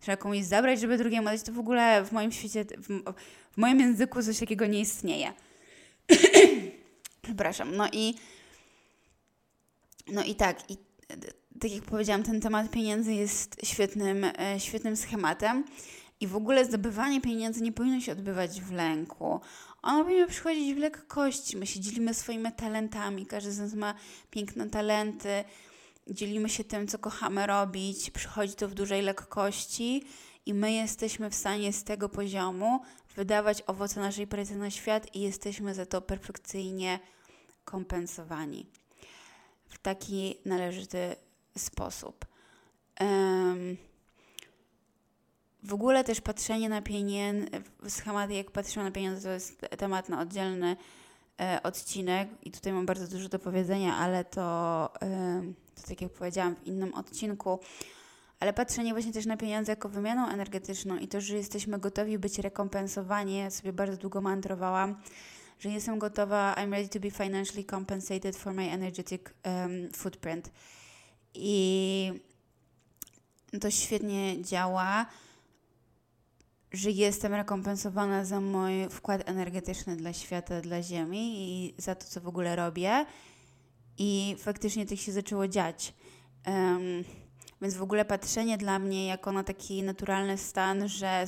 trzeba 0.00 0.16
komuś 0.16 0.38
zabrać, 0.38 0.80
żeby 0.80 0.98
drugiemu 0.98 1.26
dać. 1.26 1.42
To 1.42 1.52
w 1.52 1.58
ogóle 1.58 2.04
w 2.04 2.12
moim 2.12 2.32
świecie, 2.32 2.64
w, 2.64 3.12
w 3.52 3.56
moim 3.56 3.80
języku 3.80 4.22
coś 4.22 4.38
takiego 4.38 4.66
nie 4.66 4.80
istnieje. 4.80 5.32
Przepraszam. 7.22 7.76
No 7.76 7.88
i 7.92 8.14
no 10.12 10.24
i 10.24 10.34
tak, 10.34 10.70
i 10.70 10.76
tak 11.60 11.72
jak 11.72 11.84
powiedziałam, 11.84 12.22
ten 12.22 12.40
temat 12.40 12.70
pieniędzy 12.70 13.14
jest 13.14 13.56
świetnym, 13.66 14.24
e, 14.24 14.60
świetnym 14.60 14.96
schematem. 14.96 15.64
I 16.20 16.26
w 16.26 16.36
ogóle 16.36 16.64
zdobywanie 16.64 17.20
pieniędzy 17.20 17.62
nie 17.62 17.72
powinno 17.72 18.00
się 18.00 18.12
odbywać 18.12 18.60
w 18.60 18.72
lęku. 18.72 19.40
Ono 19.82 20.04
powinno 20.04 20.28
przychodzić 20.28 20.74
w 20.74 20.78
lekkości. 20.78 21.56
My 21.56 21.66
się 21.66 21.80
dzielimy 21.80 22.14
swoimi 22.14 22.52
talentami. 22.52 23.26
Każdy 23.26 23.52
z 23.52 23.58
nas 23.58 23.74
ma 23.74 23.94
piękne 24.30 24.70
talenty. 24.70 25.44
Dzielimy 26.06 26.48
się 26.48 26.64
tym, 26.64 26.88
co 26.88 26.98
kochamy 26.98 27.46
robić. 27.46 28.10
Przychodzi 28.10 28.54
to 28.54 28.68
w 28.68 28.74
dużej 28.74 29.02
lekkości 29.02 30.04
i 30.46 30.54
my 30.54 30.72
jesteśmy 30.72 31.30
w 31.30 31.34
stanie 31.34 31.72
z 31.72 31.84
tego 31.84 32.08
poziomu 32.08 32.80
wydawać 33.16 33.62
owoce 33.66 34.00
naszej 34.00 34.26
pracy 34.26 34.56
na 34.56 34.70
świat 34.70 35.14
i 35.14 35.20
jesteśmy 35.20 35.74
za 35.74 35.86
to 35.86 36.00
perfekcyjnie 36.02 36.98
kompensowani 37.64 38.66
w 39.68 39.78
taki 39.78 40.36
należyty 40.44 41.16
sposób. 41.56 42.26
Um, 43.00 43.76
w 45.62 45.74
ogóle 45.74 46.04
też 46.04 46.20
patrzenie 46.20 46.68
na 46.68 46.82
pieniądze, 46.82 47.46
schematy 47.88 48.34
jak 48.34 48.50
patrzymy 48.50 48.84
na 48.84 48.90
pieniądze, 48.90 49.22
to 49.22 49.32
jest 49.32 49.60
temat 49.78 50.08
na 50.08 50.20
oddzielny 50.20 50.76
e, 51.40 51.60
odcinek 51.62 52.28
i 52.42 52.50
tutaj 52.50 52.72
mam 52.72 52.86
bardzo 52.86 53.08
dużo 53.08 53.28
do 53.28 53.38
powiedzenia, 53.38 53.96
ale 53.96 54.24
to, 54.24 54.88
e, 55.02 55.42
to 55.74 55.88
tak 55.88 56.00
jak 56.00 56.12
powiedziałam 56.12 56.56
w 56.56 56.66
innym 56.66 56.94
odcinku, 56.94 57.58
ale 58.40 58.52
patrzenie 58.52 58.92
właśnie 58.92 59.12
też 59.12 59.26
na 59.26 59.36
pieniądze 59.36 59.72
jako 59.72 59.88
wymianą 59.88 60.28
energetyczną 60.28 60.96
i 60.96 61.08
to, 61.08 61.20
że 61.20 61.36
jesteśmy 61.36 61.78
gotowi 61.78 62.18
być 62.18 62.38
rekompensowani, 62.38 63.36
ja 63.36 63.50
sobie 63.50 63.72
bardzo 63.72 63.96
długo 63.96 64.20
mantrowałam, 64.20 64.96
że 65.58 65.68
jestem 65.68 65.98
gotowa, 65.98 66.54
I'm 66.58 66.70
ready 66.70 66.88
to 66.88 67.00
be 67.00 67.10
financially 67.10 67.64
compensated 67.64 68.36
for 68.36 68.54
my 68.54 68.70
energetic 68.70 69.22
um, 69.44 69.92
footprint. 69.92 70.50
I 71.34 72.12
to 73.60 73.70
świetnie 73.70 74.42
działa 74.42 75.06
że 76.72 76.90
jestem 76.90 77.34
rekompensowana 77.34 78.24
za 78.24 78.40
mój 78.40 78.88
wkład 78.90 79.28
energetyczny 79.28 79.96
dla 79.96 80.12
świata, 80.12 80.60
dla 80.60 80.82
Ziemi 80.82 81.34
i 81.38 81.74
za 81.78 81.94
to, 81.94 82.06
co 82.06 82.20
w 82.20 82.28
ogóle 82.28 82.56
robię. 82.56 83.06
I 83.98 84.36
faktycznie 84.38 84.86
tak 84.86 84.98
się 84.98 85.12
zaczęło 85.12 85.48
dziać. 85.48 85.94
Um, 86.46 87.04
więc 87.62 87.74
w 87.74 87.82
ogóle 87.82 88.04
patrzenie 88.04 88.58
dla 88.58 88.78
mnie 88.78 89.06
jako 89.06 89.32
na 89.32 89.44
taki 89.44 89.82
naturalny 89.82 90.38
stan, 90.38 90.88
że 90.88 91.26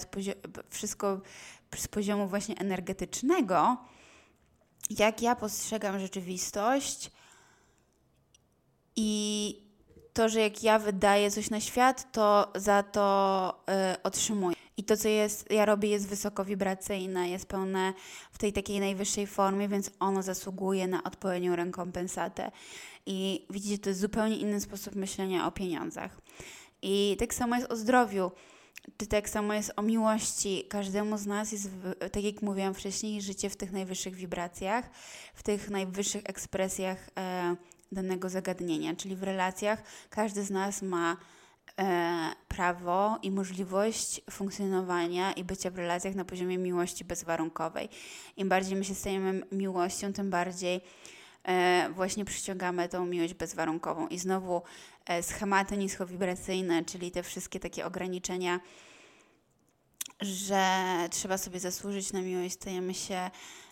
wszystko 0.70 1.20
z 1.76 1.88
poziomu 1.88 2.28
właśnie 2.28 2.58
energetycznego, 2.58 3.76
jak 4.90 5.22
ja 5.22 5.36
postrzegam 5.36 6.00
rzeczywistość 6.00 7.10
i 8.96 9.56
to, 10.12 10.28
że 10.28 10.40
jak 10.40 10.62
ja 10.62 10.78
wydaję 10.78 11.30
coś 11.30 11.50
na 11.50 11.60
świat, 11.60 12.12
to 12.12 12.52
za 12.54 12.82
to 12.82 13.64
y, 13.94 14.02
otrzymuję. 14.02 14.61
I 14.76 14.84
to, 14.84 14.96
co 14.96 15.08
jest, 15.08 15.50
ja 15.50 15.64
robię, 15.64 15.88
jest 15.88 16.08
wysoko 16.08 16.44
wibracyjne, 16.44 17.28
jest 17.28 17.46
pełne 17.46 17.94
w 18.32 18.38
tej 18.38 18.52
takiej 18.52 18.80
najwyższej 18.80 19.26
formie, 19.26 19.68
więc 19.68 19.90
ono 20.00 20.22
zasługuje 20.22 20.88
na 20.88 21.02
odpowiednią 21.02 21.56
rekompensatę. 21.56 22.50
I 23.06 23.46
widzicie, 23.50 23.78
to 23.78 23.88
jest 23.88 24.00
zupełnie 24.00 24.36
inny 24.36 24.60
sposób 24.60 24.94
myślenia 24.94 25.46
o 25.46 25.52
pieniądzach. 25.52 26.20
I 26.82 27.16
tak 27.18 27.34
samo 27.34 27.56
jest 27.56 27.72
o 27.72 27.76
zdrowiu. 27.76 28.30
Czy 28.96 29.06
tak 29.06 29.28
samo 29.28 29.54
jest 29.54 29.72
o 29.76 29.82
miłości. 29.82 30.64
Każdemu 30.68 31.18
z 31.18 31.26
nas 31.26 31.52
jest, 31.52 31.70
tak 32.12 32.24
jak 32.24 32.42
mówiłam 32.42 32.74
wcześniej, 32.74 33.22
życie 33.22 33.50
w 33.50 33.56
tych 33.56 33.72
najwyższych 33.72 34.14
wibracjach, 34.14 34.90
w 35.34 35.42
tych 35.42 35.70
najwyższych 35.70 36.22
ekspresjach 36.24 37.10
e, 37.18 37.56
danego 37.92 38.28
zagadnienia, 38.28 38.96
czyli 38.96 39.16
w 39.16 39.22
relacjach. 39.22 39.82
Każdy 40.10 40.44
z 40.44 40.50
nas 40.50 40.82
ma 40.82 41.16
prawo 42.48 43.18
i 43.22 43.30
możliwość 43.30 44.20
funkcjonowania 44.30 45.32
i 45.32 45.44
bycia 45.44 45.70
w 45.70 45.76
relacjach 45.76 46.14
na 46.14 46.24
poziomie 46.24 46.58
miłości 46.58 47.04
bezwarunkowej. 47.04 47.88
Im 48.36 48.48
bardziej 48.48 48.76
my 48.76 48.84
się 48.84 48.94
stajemy 48.94 49.42
miłością, 49.52 50.12
tym 50.12 50.30
bardziej 50.30 50.80
e, 51.44 51.88
właśnie 51.94 52.24
przyciągamy 52.24 52.88
tą 52.88 53.06
miłość 53.06 53.34
bezwarunkową. 53.34 54.08
I 54.08 54.18
znowu 54.18 54.62
e, 55.06 55.22
schematy 55.22 55.76
niskowibracyjne, 55.76 56.84
czyli 56.84 57.10
te 57.10 57.22
wszystkie 57.22 57.60
takie 57.60 57.86
ograniczenia, 57.86 58.60
że 60.20 60.64
trzeba 61.10 61.38
sobie 61.38 61.60
zasłużyć 61.60 62.12
na 62.12 62.22
miłość, 62.22 62.54
stajemy 62.54 62.94
się, 62.94 63.30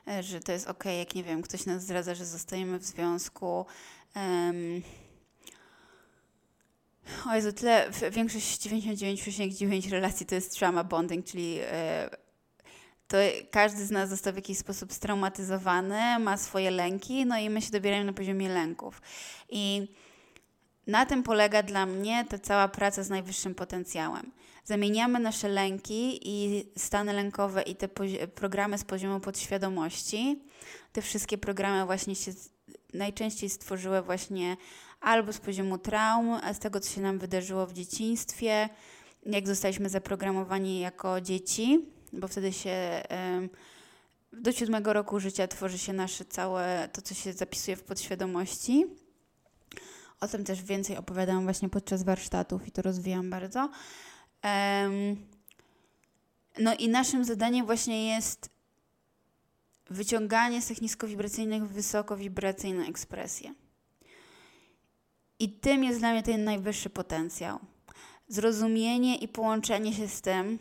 e, 0.09 0.23
że 0.23 0.41
to 0.41 0.53
jest 0.53 0.69
ok, 0.69 0.85
jak 0.85 1.15
nie 1.15 1.25
wiem, 1.25 1.43
ktoś 1.43 1.67
nas 1.67 1.83
zdradza, 1.83 2.15
że 2.15 2.27
zostajemy 2.27 2.79
w 2.79 2.85
związku. 2.85 3.67
Um, 4.17 4.83
o 7.27 7.35
Jezu, 7.35 7.53
tyle, 7.53 7.91
większość 8.11 8.67
99,9 8.67 9.91
relacji 9.91 10.27
to 10.27 10.35
jest 10.35 10.59
trauma 10.59 10.85
bonding, 10.85 11.27
czyli 11.27 11.59
e, 11.61 12.11
to 13.09 13.17
każdy 13.51 13.87
z 13.87 13.91
nas 13.91 14.09
został 14.09 14.33
w 14.33 14.37
jakiś 14.37 14.59
sposób 14.59 14.93
straumatyzowany, 14.93 16.19
ma 16.19 16.37
swoje 16.37 16.71
lęki, 16.71 17.27
no 17.27 17.39
i 17.39 17.51
my 17.51 17.63
się 17.63 17.71
dobieramy 17.71 18.05
na 18.05 18.13
poziomie 18.13 18.49
lęków. 18.49 19.03
I 19.49 19.89
na 20.87 21.07
tym 21.07 21.23
polega 21.23 21.63
dla 21.63 21.87
mnie 21.87 22.25
ta 22.29 22.39
cała 22.39 22.69
praca 22.69 23.03
z 23.03 23.11
najwyższym 23.11 23.55
potencjałem. 23.55 24.33
Zamieniamy 24.65 25.21
nasze 25.21 25.49
lęki 25.49 26.21
i 26.23 26.65
stany 26.77 27.13
lękowe 27.13 27.63
i 27.63 27.77
te 27.77 27.89
programy 28.35 28.79
z 28.79 28.85
poziomu 28.85 29.21
podświadomości. 29.21 30.43
Te 30.93 31.03
wszystkie 31.03 31.39
programy 31.39 31.87
właśnie 31.87 32.15
się 32.15 32.33
najczęściej 32.95 33.51
stworzyły 33.51 34.03
właśnie 34.03 34.57
albo 35.01 35.33
z 35.33 35.39
poziomu 35.39 35.79
traum, 35.79 36.41
z 36.53 36.59
tego, 36.59 36.81
co 36.81 36.91
się 36.91 37.01
nam 37.01 37.19
wydarzyło 37.19 37.67
w 37.67 37.73
dzieciństwie, 37.73 38.69
jak 39.27 39.47
zostaliśmy 39.47 39.89
zaprogramowani 39.89 40.81
jako 40.81 41.21
dzieci, 41.21 41.85
bo 42.13 42.29
wtedy 42.29 42.53
się 42.53 43.03
do 44.33 44.53
siódmego 44.53 44.93
roku 44.93 45.21
życia 45.21 45.49
tworzy 45.49 45.79
się 45.79 45.93
nasze 45.93 46.25
całe, 46.25 46.89
to 46.93 47.03
co 47.03 47.15
się 47.15 47.33
zapisuje 47.33 47.77
w 47.77 47.83
podświadomości. 47.83 48.87
O 50.21 50.29
tym 50.29 50.45
też 50.45 50.63
więcej 50.63 50.97
opowiadałam 50.97 51.45
właśnie 51.45 51.69
podczas 51.69 52.03
warsztatów 52.03 52.69
i 52.69 52.73
to 52.73 52.83
rozwijam 52.83 53.31
bardzo. 53.31 53.71
No 56.59 56.75
i 56.75 56.89
naszym 56.89 57.25
zadaniem 57.25 57.67
właśnie 57.67 58.09
jest 58.09 58.51
wyciąganie 59.91 60.63
z 60.63 60.67
tych 60.67 60.83
niskowibracyjnych 60.83 61.69
wysokowibracyjne 61.69 62.87
ekspresje. 62.87 63.55
I 65.41 65.49
tym 65.49 65.85
jest 65.85 65.99
dla 65.99 66.13
mnie 66.13 66.23
ten 66.23 66.45
najwyższy 66.45 66.91
potencjał. 66.91 67.59
Zrozumienie 68.29 69.17
i 69.17 69.29
połączenie 69.29 69.95
się 69.95 70.09
z 70.09 70.21
tym, 70.21 70.59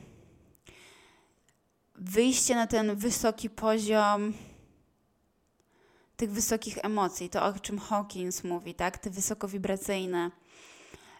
wyjście 1.95 2.55
na 2.55 2.67
ten 2.67 2.95
wysoki 2.95 3.49
poziom 3.49 4.33
tych 6.17 6.31
wysokich 6.31 6.77
emocji, 6.83 7.29
to 7.29 7.45
o 7.45 7.53
czym 7.53 7.79
Hawkins 7.79 8.43
mówi, 8.43 8.75
tak? 8.75 8.97
Te 8.97 9.09
wysokowibracyjne. 9.09 10.31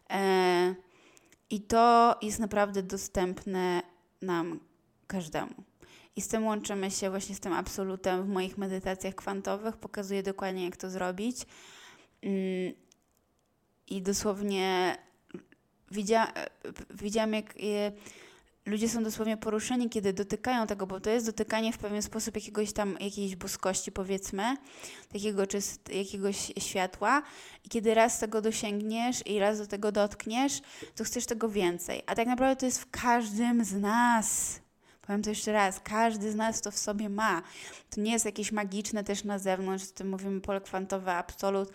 E, 0.10 0.76
I 1.50 1.62
to 1.62 2.16
jest 2.22 2.40
naprawdę 2.40 2.84
dostępne 2.84 3.82
nam 4.22 4.60
każdemu. 5.08 5.54
I 6.16 6.22
z 6.22 6.28
tym 6.28 6.46
łączymy 6.46 6.92
się 6.92 7.10
właśnie 7.10 7.36
z 7.36 7.40
tym 7.40 7.54
absolutem 7.54 8.24
w 8.24 8.28
moich 8.28 8.58
medytacjach 8.58 9.16
kwantowych. 9.16 9.78
Pokazuję 9.78 10.24
dokładnie, 10.24 10.66
jak 10.66 10.78
to 10.78 10.90
zrobić. 10.90 11.46
I 13.90 14.02
dosłownie 14.02 14.98
widzia, 15.92 16.34
widziałam, 16.90 17.34
jak 17.34 17.54
ludzie 18.66 18.90
są 18.90 19.04
dosłownie 19.04 19.38
poruszeni, 19.38 19.90
kiedy 19.90 20.14
dotykają 20.14 20.68
tego, 20.68 20.88
bo 20.88 21.00
to 21.00 21.10
jest 21.10 21.26
dotykanie 21.26 21.74
w 21.74 21.78
pewien 21.78 22.02
sposób 22.02 22.36
jakiegoś 22.36 22.74
tam, 22.74 22.98
jakiejś 23.00 23.36
boskości, 23.36 23.92
powiedzmy, 23.92 24.58
takiego 25.14 25.48
czyst, 25.48 25.90
jakiegoś 25.94 26.52
światła. 26.60 27.22
I 27.64 27.70
kiedy 27.70 27.94
raz 27.94 28.20
tego 28.20 28.42
dosięgniesz 28.42 29.28
i 29.28 29.40
raz 29.40 29.58
do 29.58 29.68
tego 29.68 29.92
dotkniesz, 29.92 30.62
to 30.96 31.04
chcesz 31.04 31.26
tego 31.26 31.50
więcej. 31.50 32.04
A 32.06 32.16
tak 32.16 32.28
naprawdę 32.28 32.56
to 32.56 32.66
jest 32.66 32.82
w 32.82 32.90
każdym 32.92 33.66
z 33.66 33.74
nas. 33.74 34.60
Powiem 35.10 35.22
to 35.22 35.30
jeszcze 35.30 35.52
raz, 35.52 35.80
każdy 35.80 36.32
z 36.32 36.36
nas 36.36 36.62
to 36.62 36.72
w 36.72 36.78
sobie 36.78 37.10
ma. 37.10 37.42
To 37.90 38.02
nie 38.02 38.12
jest 38.12 38.26
jakieś 38.26 38.52
magiczne 38.52 39.04
też 39.04 39.24
na 39.24 39.40
zewnątrz, 39.40 39.84
o 39.84 39.94
tym 39.94 40.10
mówimy 40.10 40.42
pole 40.42 40.62
kwantowe, 40.62 41.14
absolut. 41.14 41.72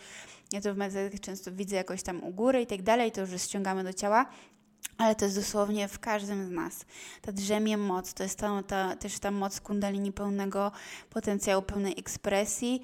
Ja 0.53 0.61
to 0.61 0.75
w 0.75 0.77
medytacji 0.77 1.21
często 1.21 1.53
widzę 1.53 1.77
jakoś 1.77 2.03
tam 2.03 2.25
u 2.25 2.31
góry 2.31 2.63
i 2.63 2.67
tak 2.67 2.83
dalej, 2.83 3.13
to 3.13 3.21
już 3.21 3.43
ściągamy 3.43 3.85
do 3.85 3.93
ciała, 3.93 4.27
ale 4.99 5.15
to 5.15 5.25
jest 5.25 5.37
dosłownie 5.37 5.89
w 5.89 5.99
każdym 5.99 6.47
z 6.47 6.51
nas. 6.51 6.85
Ta 7.23 7.33
drzemie 7.33 7.77
moc, 7.77 8.15
to 8.15 8.23
jest 8.23 8.39
ta, 8.39 8.63
ta, 8.63 8.97
też 8.97 9.19
ta 9.19 9.31
moc 9.31 9.61
kundalini 9.61 10.13
pełnego 10.13 10.73
potencjału, 11.11 11.63
pełnej 11.63 11.95
ekspresji, 11.99 12.83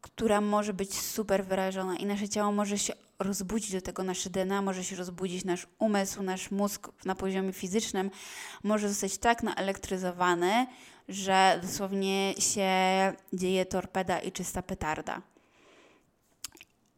która 0.00 0.40
może 0.40 0.74
być 0.74 1.00
super 1.00 1.44
wyrażona 1.44 1.96
i 1.96 2.06
nasze 2.06 2.28
ciało 2.28 2.52
może 2.52 2.78
się 2.78 3.07
rozbudzić 3.18 3.72
do 3.72 3.80
tego, 3.80 4.02
nasze 4.02 4.30
DNA 4.30 4.62
może 4.62 4.84
się 4.84 4.96
rozbudzić, 4.96 5.44
nasz 5.44 5.66
umysł, 5.78 6.22
nasz 6.22 6.50
mózg 6.50 6.88
na 7.04 7.14
poziomie 7.14 7.52
fizycznym 7.52 8.10
może 8.62 8.88
zostać 8.88 9.18
tak 9.18 9.42
naelektryzowany, 9.42 10.66
że 11.08 11.58
dosłownie 11.62 12.34
się 12.38 12.70
dzieje 13.32 13.66
torpeda 13.66 14.18
i 14.18 14.32
czysta 14.32 14.62
petarda. 14.62 15.22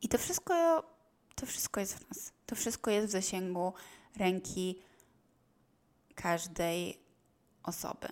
I 0.03 0.09
to 0.09 0.19
wszystko, 0.19 0.85
to 1.35 1.47
wszystko 1.47 1.81
jest 1.81 1.95
w 1.95 2.09
nas. 2.09 2.33
To 2.47 2.57
wszystko 2.57 2.91
jest 2.91 3.09
w 3.09 3.11
zasięgu 3.11 3.73
ręki 4.17 4.79
każdej 6.15 7.01
osoby. 7.63 8.09